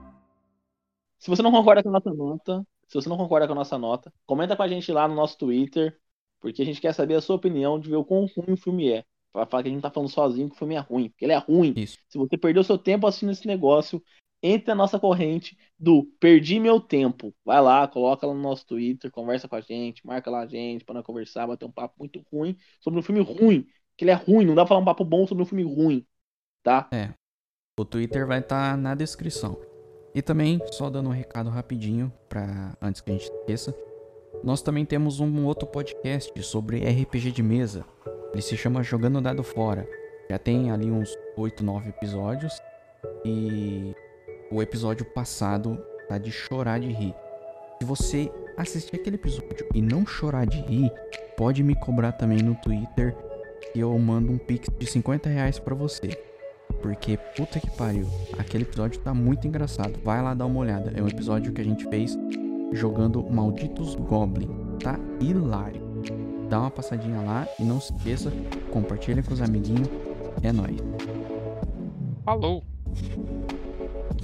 [1.18, 3.78] Se você não concorda com a nossa nota, se você não concorda com a nossa
[3.78, 5.98] nota, comenta com a gente lá no nosso Twitter,
[6.40, 8.90] porque a gente quer saber a sua opinião de ver o quão ruim o filme
[8.90, 9.04] é.
[9.32, 11.32] Pra falar que a gente tá falando sozinho que o filme é ruim, porque ele
[11.32, 11.72] é ruim.
[11.76, 11.98] Isso.
[12.08, 14.02] Se você perdeu seu tempo assistindo esse negócio,
[14.44, 17.34] entre na nossa corrente do Perdi Meu Tempo.
[17.42, 20.84] Vai lá, coloca lá no nosso Twitter, conversa com a gente, marca lá a gente
[20.86, 23.66] nós conversar, bater um papo muito ruim sobre um filme ruim.
[23.96, 26.06] Que ele é ruim, não dá pra falar um papo bom sobre um filme ruim,
[26.62, 26.88] tá?
[27.80, 29.58] O Twitter vai estar na descrição.
[30.14, 33.74] E também, só dando um recado rapidinho, pra, antes que a gente esqueça,
[34.42, 37.86] nós também temos um outro podcast sobre RPG de mesa.
[38.32, 39.88] Ele se chama Jogando Dado Fora.
[40.30, 42.52] Já tem ali uns 8, 9 episódios.
[43.24, 43.94] E
[44.54, 45.76] o episódio passado
[46.08, 47.14] tá de chorar de rir.
[47.80, 50.92] Se você assistir aquele episódio e não chorar de rir,
[51.36, 53.16] pode me cobrar também no Twitter
[53.72, 56.16] que eu mando um pix de 50 reais pra você.
[56.80, 58.06] porque puta que pariu.
[58.38, 59.98] Aquele episódio tá muito engraçado.
[60.04, 60.92] Vai lá dar uma olhada.
[60.94, 62.16] É um episódio que a gente fez
[62.72, 64.50] jogando Malditos Goblin.
[64.82, 65.82] Tá hilário.
[66.48, 68.30] Dá uma passadinha lá e não se esqueça,
[68.70, 69.88] compartilha com os amiguinhos.
[70.42, 70.76] É nóis.
[72.24, 72.62] Falou!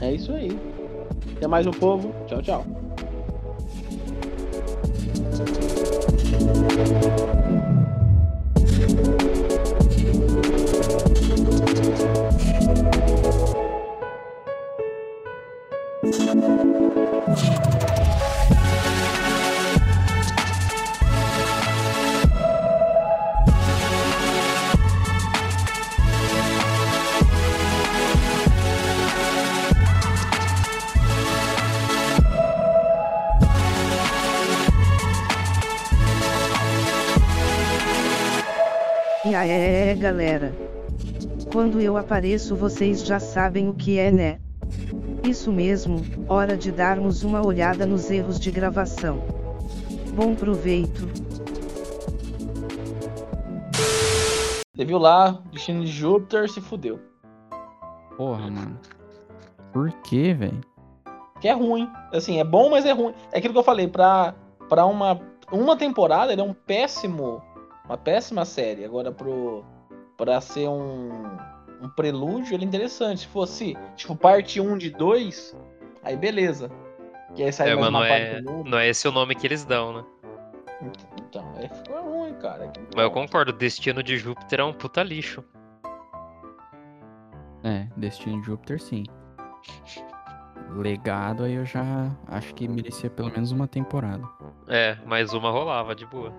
[0.00, 0.50] É isso aí.
[1.36, 2.14] Até mais o povo.
[2.26, 2.64] Tchau, tchau.
[42.00, 44.40] Apareço, vocês já sabem o que é, né?
[45.22, 49.22] Isso mesmo, hora de darmos uma olhada nos erros de gravação.
[50.14, 51.08] Bom proveito.
[54.74, 56.98] Você viu lá, destino de Júpiter se fudeu.
[58.16, 58.78] Porra, mano.
[59.72, 60.60] Por que, velho?
[61.40, 61.90] Que é ruim.
[62.12, 63.14] Assim, é bom, mas é ruim.
[63.30, 64.34] É aquilo que eu falei, pra,
[64.68, 65.20] pra uma,
[65.52, 67.42] uma temporada ele é um péssimo.
[67.84, 68.84] Uma péssima série.
[68.84, 69.64] Agora pro.
[70.16, 71.10] Pra ser um.
[71.80, 73.20] Um prelúdio, ele é interessante.
[73.20, 75.56] Se fosse, tipo, parte 1 de 2,
[76.02, 76.70] aí beleza.
[77.34, 79.34] Que aí sai É, mais mas uma não parte é, não é esse o nome
[79.34, 80.04] que eles dão, né?
[81.16, 82.72] Então, é, ficou ruim, cara.
[82.94, 85.44] Mas eu concordo, Destino de Júpiter é um puta lixo.
[87.62, 89.04] É, Destino de Júpiter sim.
[90.76, 94.26] Legado aí eu já acho que merecia pelo menos uma temporada.
[94.68, 96.32] É, mais uma rolava, de boa.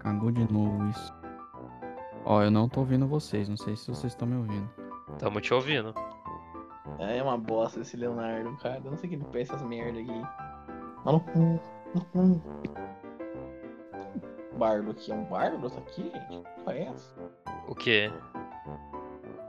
[0.00, 1.23] Cagou de novo isso.
[2.24, 4.68] Ó, eu não tô ouvindo vocês, não sei se vocês estão me ouvindo.
[5.18, 5.94] Tamo te ouvindo.
[6.98, 8.80] É uma bosta esse Leonardo, cara.
[8.84, 10.22] Eu não sei que ele pensa essas merda aqui.
[11.32, 11.60] Cu.
[14.56, 15.10] Bardo aqui.
[15.12, 16.48] É um bardo isso aqui, gente?
[16.62, 17.14] Qual é essa?
[17.68, 18.10] O quê?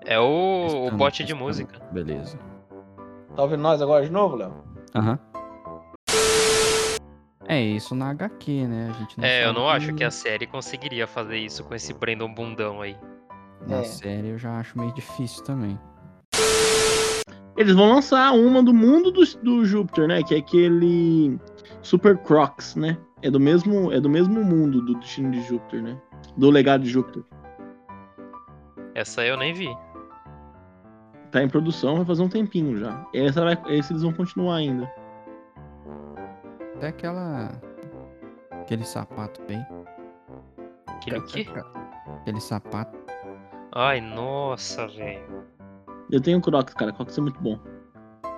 [0.06, 1.44] É o, o Testando, bot de testando.
[1.44, 1.80] música.
[1.92, 2.38] Beleza.
[3.36, 4.54] Tá ouvindo nós agora de novo, Léo?
[4.96, 5.20] Aham.
[7.48, 8.90] É isso na HQ, né?
[8.90, 11.94] A gente não É, eu não acho que a série conseguiria fazer isso com esse
[11.94, 12.98] Brandon bundão aí.
[13.68, 13.84] Na É.
[13.84, 15.80] série eu já acho meio difícil também.
[17.58, 20.22] Eles vão lançar uma do mundo do, do Júpiter, né?
[20.24, 21.40] Que é aquele
[21.82, 22.98] Super Crocs, né?
[23.22, 25.98] É do mesmo, é do mesmo mundo do destino de Júpiter, né?
[26.36, 27.24] Do legado de Júpiter.
[28.94, 29.70] Essa eu nem vi.
[31.32, 33.06] Tá em produção, vai fazer um tempinho já.
[33.14, 34.90] Essa vai, esse eles vão continuar ainda.
[36.76, 37.52] Até aquela.
[38.52, 39.66] Aquele sapato bem.
[40.88, 41.46] Aquele o quê?
[42.22, 42.98] Aquele sapato.
[43.74, 45.46] Ai, nossa, velho.
[46.12, 46.92] Eu tenho Crocs, cara.
[46.94, 47.60] Crocs é muito bom.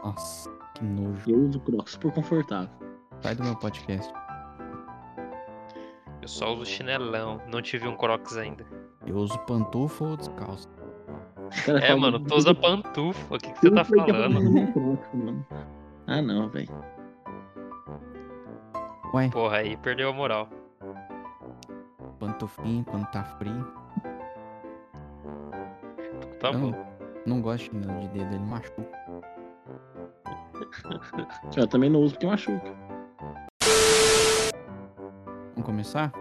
[0.04, 1.30] Nossa, que nojo.
[1.30, 2.70] Eu uso Crocs, super confortável.
[3.22, 4.12] Sai do meu podcast.
[6.22, 7.42] Eu só uso chinelão.
[7.48, 8.66] Não tive um Crocs ainda.
[9.06, 10.68] Eu uso pantufa ou descalço.
[11.66, 13.36] Cara, É, mano, tu usa pantufa.
[13.36, 14.74] O que, que você tá falando?
[14.74, 15.46] Crocs, mano.
[16.08, 16.70] Ah, não, velho.
[19.14, 20.48] Ué, Porra, aí perdeu a moral.
[22.20, 23.68] pantufinha quando tá frio.
[26.40, 26.72] Tá bom.
[26.72, 26.88] não,
[27.26, 28.98] não gosto de chinelo de dedo, ele machuca.
[31.56, 32.76] Eu também não uso porque machuca.
[35.54, 36.12] Vamos começar?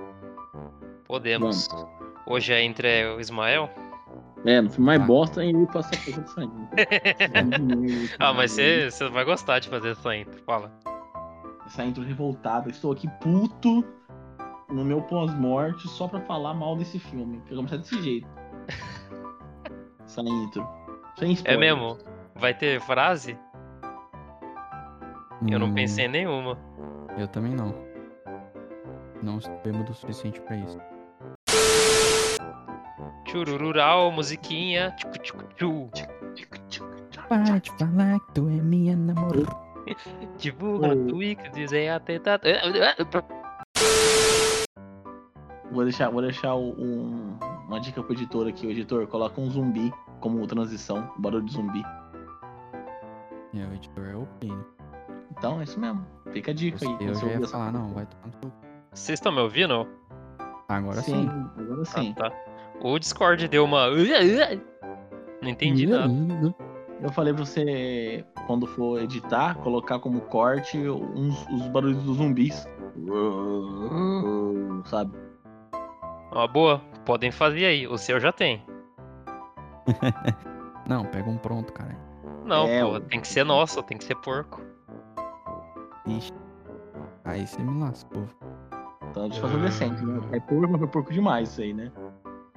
[1.07, 1.69] Podemos.
[2.27, 3.69] Hoje é entre o Ismael.
[4.45, 5.07] É, no filme mais Tá.
[5.07, 6.51] bosta é ele passa a coisa de sair.
[8.19, 10.41] Ah, mas você, você vai gostar de fazer essa intro.
[10.45, 10.73] Fala.
[11.67, 12.71] Essa intro revoltada.
[12.71, 13.85] Estou aqui puto
[14.69, 17.37] no meu pós-morte só pra falar mal desse filme.
[17.49, 18.27] Eu vou começar desse jeito.
[20.05, 20.67] Essa intro.
[21.19, 21.61] Sem É spoiler.
[21.61, 21.99] mesmo?
[22.37, 23.39] Vai ter frase?
[25.51, 26.59] Eu não Hum, pensei em nenhuma.
[27.19, 27.75] Eu também não.
[29.23, 30.79] Não estou bêbado o suficiente pra isso.
[33.29, 34.93] Chururural, musiquinha.
[34.93, 35.19] Tchucu,
[35.55, 35.91] tchucu,
[36.69, 36.85] tchu.
[37.29, 39.66] Para de falar que tu é minha namorada.
[40.39, 41.07] Divulga no.
[41.09, 42.43] Twitter, dizer atentado.
[45.71, 48.67] Vou deixar, vou deixar um- uma dica pro editor aqui.
[48.67, 51.83] O editor coloca um zumbi como transição, barulho de zumbi.
[53.55, 54.65] É, o editor é o Plínio.
[55.33, 56.07] Então é isso mesmo.
[56.33, 56.97] Fica a dica aí.
[57.01, 58.53] Eu você já ia falar, não, vai tomar no.
[58.93, 59.87] Vocês estão me ouvindo?
[60.69, 61.29] Agora sim.
[61.29, 62.15] sim, agora sim.
[62.19, 62.33] Ah, tá.
[62.81, 63.89] O Discord deu uma.
[63.91, 66.09] Não entendi nada.
[67.03, 72.67] Eu falei pra você, quando for editar, colocar como corte uns, os barulhos dos zumbis.
[74.87, 75.13] Sabe?
[76.33, 76.81] Uma boa.
[77.05, 77.87] Podem fazer aí.
[77.87, 78.65] O seu já tem.
[80.89, 81.97] Não, pega um pronto, cara.
[82.45, 84.63] Não, É, pô, tem que ser nosso, tem que ser porco.
[86.07, 86.33] Ixi.
[87.25, 88.25] Aí você me lascou.
[89.11, 90.21] Então deixa eu fazer decente, né?
[90.33, 91.91] É porco, mas foi porco demais isso aí, né?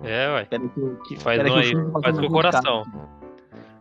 [0.04, 0.46] É, ué.
[0.46, 0.60] Que,
[1.08, 1.74] que, Faz um aí,
[2.04, 2.84] faz com o coração.
[2.84, 3.19] tá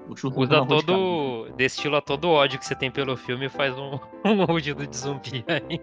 [0.08, 0.68] Usa carne.
[0.68, 1.50] todo.
[1.56, 4.96] Destila todo o ódio que você tem pelo filme e faz um, um rugido de
[4.96, 5.80] zumbi aí.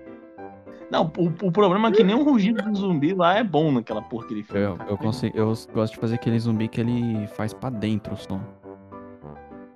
[0.89, 4.01] Não, o, o problema é que nem um rugido de zumbi lá é bom naquela
[4.01, 4.61] porcaria de filme.
[4.63, 8.17] Eu, eu, consigo, eu gosto de fazer aquele zumbi que ele faz pra dentro o
[8.17, 8.41] som.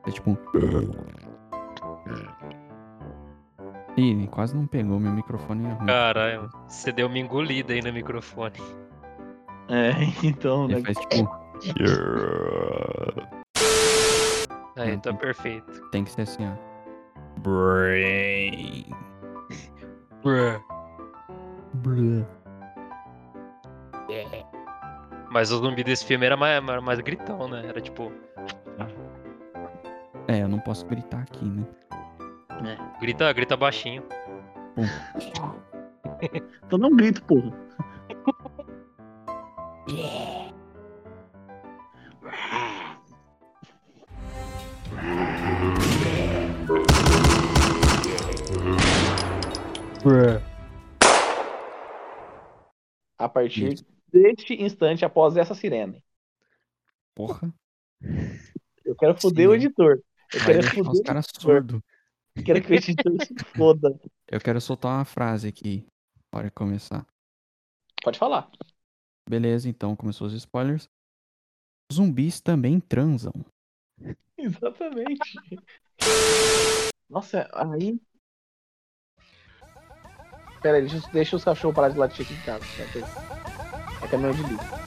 [0.07, 0.37] É tipo um.
[3.97, 5.87] Ih, quase não pegou, meu microfone é ruim.
[5.87, 8.59] Caralho, você deu uma engolida aí no microfone.
[9.67, 9.91] É,
[10.23, 10.75] então, né?
[10.75, 11.29] Ele faz tipo.
[14.79, 15.89] Aí, Hum, tá perfeito.
[15.91, 16.53] Tem que ser assim, ó.
[17.41, 18.85] Brain.
[25.31, 27.65] Mas o zumbi desse filme era mais, mais, mais gritão, né?
[27.67, 28.11] Era tipo,
[30.27, 31.65] É, eu não posso gritar aqui, né?
[32.99, 34.03] grita, grita baixinho.
[36.65, 37.53] Então não grito, porra.
[53.17, 53.85] A partir Isso.
[54.07, 56.03] deste instante, após essa sirene.
[57.13, 57.53] Porra.
[58.85, 59.57] Eu quero foder o Sim.
[59.57, 60.01] editor.
[60.33, 61.03] Eu Vai quero os foder.
[61.03, 61.81] caras surdos.
[62.35, 63.99] Eu quero que o editor se foda.
[64.27, 65.85] Eu quero soltar uma frase aqui.
[66.31, 67.05] Hora de começar.
[68.01, 68.49] Pode falar.
[69.27, 70.89] Beleza, então começou os spoilers.
[71.91, 73.33] Zumbis também transam.
[74.37, 75.41] Exatamente.
[77.09, 77.99] Nossa, aí.
[80.61, 82.63] Pera aí, deixa, os- deixa os cachorros parar de latir aqui em casa.
[82.95, 83.03] Aí.
[84.03, 84.79] É caminhão de lixo.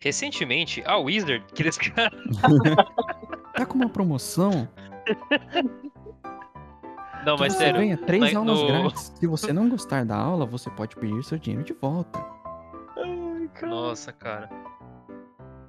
[0.00, 1.78] Recentemente, a Wizard, que eles.
[3.54, 4.68] Tá com uma promoção?
[7.24, 7.78] Não, mas você sério.
[7.80, 9.12] ganha três mas aulas no- grátis.
[9.14, 12.18] Se você não gostar da aula, você pode pedir seu dinheiro de volta.
[12.98, 13.68] Ai, cara.
[13.68, 14.50] Nossa, cara.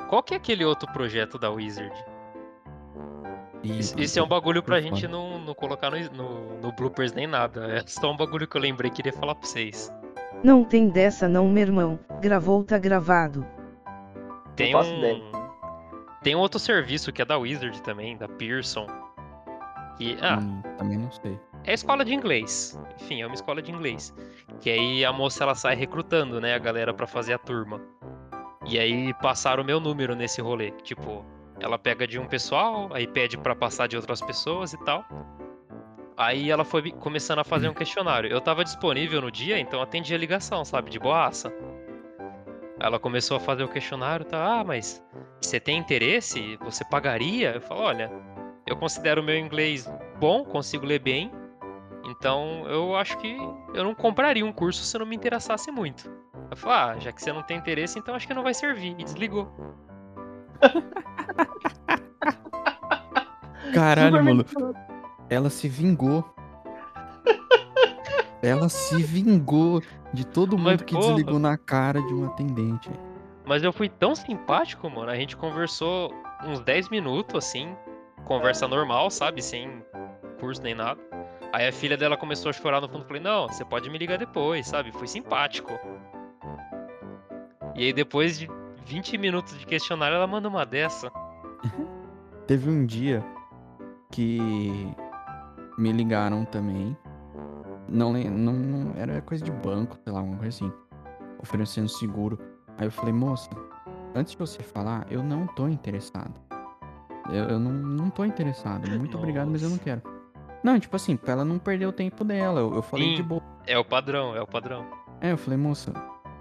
[0.09, 1.93] Qual que é aquele outro projeto da Wizard?
[3.65, 7.27] Isso, isso é um bagulho pra gente não, não colocar no, no, no bloopers nem
[7.27, 7.65] nada.
[7.71, 9.91] É só um bagulho que eu lembrei que queria falar pra vocês.
[10.43, 11.99] Não tem dessa não, meu irmão.
[12.21, 13.45] Gravou tá gravado.
[14.55, 15.31] Tem um.
[16.21, 18.87] Tem um outro serviço que é da Wizard também, da Pearson.
[19.97, 21.39] Que, ah, Hum, também não sei.
[21.63, 22.77] é a escola de inglês.
[22.99, 24.13] Enfim, é uma escola de inglês.
[24.59, 27.79] Que aí a moça ela sai recrutando, né, a galera pra fazer a turma.
[28.65, 30.71] E aí passaram o meu número nesse rolê.
[30.83, 31.23] Tipo,
[31.59, 35.05] ela pega de um pessoal, aí pede pra passar de outras pessoas e tal.
[36.17, 38.29] Aí ela foi começando a fazer um questionário.
[38.29, 41.53] Eu tava disponível no dia, então atendi a ligação, sabe, de boaça.
[42.79, 44.59] Ela começou a fazer o questionário, tá?
[44.59, 45.03] Ah, mas
[45.41, 46.57] você tem interesse?
[46.61, 47.51] Você pagaria?
[47.53, 48.11] Eu falo, olha,
[48.65, 49.89] eu considero o meu inglês
[50.19, 51.31] bom, consigo ler bem.
[52.05, 53.35] Então eu acho que
[53.73, 56.09] eu não compraria um curso se não me interessasse muito.
[56.49, 58.95] Eu falei, ah, já que você não tem interesse, então acho que não vai servir.
[58.97, 59.51] E desligou.
[63.73, 64.45] Caralho, mano.
[65.29, 66.23] Ela se vingou.
[68.41, 69.81] Ela se vingou
[70.13, 71.07] de todo Mas, mundo que porra.
[71.07, 72.89] desligou na cara de uma atendente.
[73.45, 75.09] Mas eu fui tão simpático, mano.
[75.09, 76.13] A gente conversou
[76.45, 77.75] uns 10 minutos, assim.
[78.23, 79.41] Conversa normal, sabe?
[79.41, 79.83] Sem
[80.39, 80.99] curso nem nada.
[81.51, 83.03] Aí a filha dela começou a chorar no fundo.
[83.03, 84.91] Eu falei, não, você pode me ligar depois, sabe?
[84.91, 85.71] Fui simpático.
[87.75, 88.49] E aí depois de
[88.85, 91.11] 20 minutos de questionário, ela manda uma dessa.
[92.47, 93.23] Teve um dia
[94.11, 94.39] que
[95.77, 96.95] me ligaram também.
[97.89, 100.73] Não, não, não era coisa de banco, sei lá, uma coisa assim.
[101.41, 102.39] Oferecendo seguro.
[102.77, 103.49] Aí eu falei, moça,
[104.13, 106.33] antes de você falar, eu não tô interessado.
[107.29, 108.89] Eu, eu não, não tô interessado.
[108.91, 109.83] Muito obrigado, mas eu não Nossa.
[109.83, 110.01] quero.
[110.63, 112.59] Não, tipo assim, pra ela não perder o tempo dela.
[112.59, 113.15] Eu, eu falei Sim.
[113.15, 113.41] de boa.
[113.65, 114.85] É o padrão, é o padrão.
[115.21, 115.93] É, eu falei, moça,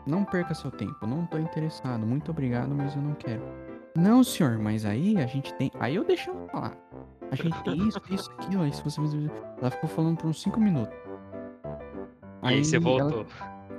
[0.07, 3.43] não perca seu tempo, não tô interessado, muito obrigado, mas eu não quero.
[3.97, 5.71] Não, senhor, mas aí a gente tem.
[5.79, 6.77] Aí eu deixei ela falar.
[7.31, 9.01] A gente tem isso, isso, aquilo, isso, você.
[9.61, 10.95] Ela ficou falando por uns 5 minutos.
[12.43, 13.27] E aí, você ela- voltou.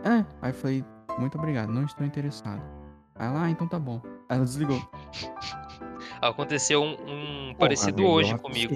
[0.03, 0.85] É, aí eu falei,
[1.19, 2.61] muito obrigado, não estou interessado.
[3.15, 4.01] Aí ela, ah, então tá bom.
[4.29, 4.81] Aí ela desligou.
[6.21, 8.75] Aconteceu um, um Porra, parecido hoje comigo.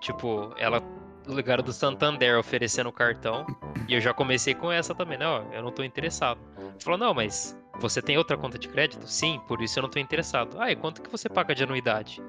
[0.00, 0.82] Tipo, ela
[1.26, 3.46] ligaram do Santander oferecendo o cartão.
[3.88, 5.26] E eu já comecei com essa também, né?
[5.26, 6.40] Ó, eu não tô interessado.
[6.80, 9.06] Falou, não, mas você tem outra conta de crédito?
[9.06, 10.56] Sim, por isso eu não tô interessado.
[10.58, 12.22] Ah, e quanto que você paga de anuidade?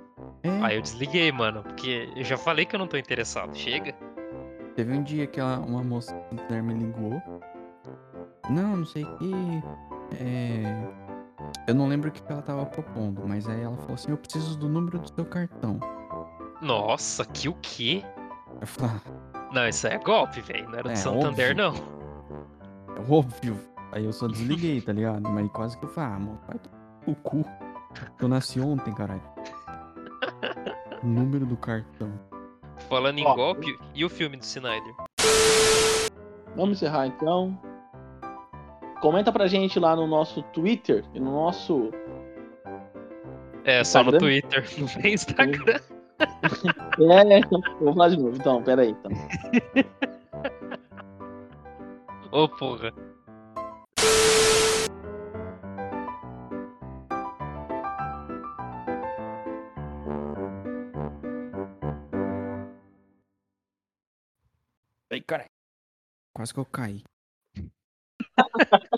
[0.43, 3.55] É, Aí eu desliguei, mano, porque eu já falei que eu não tô interessado.
[3.55, 3.93] Chega.
[4.75, 7.21] teve um dia que ela, uma moça do Santander me ligou.
[8.49, 9.31] Não, não sei o que.
[10.19, 11.11] É...
[11.67, 14.57] Eu não lembro o que ela tava propondo, mas aí ela falou assim: eu preciso
[14.57, 15.79] do número do seu cartão.
[16.61, 18.03] Nossa, que o quê?
[18.59, 20.65] Eu Não, isso aí é golpe, velho.
[20.69, 21.55] Não era do É, Santander, óbvio.
[21.55, 22.95] não.
[22.95, 23.59] é óbvio.
[23.91, 25.21] Aí eu só desliguei, tá ligado?
[25.29, 26.57] Mas quase que eu falei, ah, mano, vai
[27.07, 27.45] o cu.
[28.19, 29.21] Eu nasci ontem, caralho.
[31.03, 32.11] Número do cartão.
[32.89, 33.35] Falando em Ó.
[33.35, 34.93] golpe, e o filme do Snyder?
[36.55, 37.59] Vamos encerrar então.
[39.01, 41.91] Comenta pra gente lá no nosso Twitter e no nosso.
[43.63, 44.19] É, só no Instagram?
[44.19, 45.79] Twitter, não tem Instagram.
[46.21, 47.39] É,
[47.79, 48.35] vou falar de novo.
[48.35, 48.89] Então, pera aí.
[48.89, 49.11] Então.
[52.31, 52.93] Ô, porra.
[65.11, 65.49] Ai, caralho.
[66.33, 67.03] Quase que eu caí.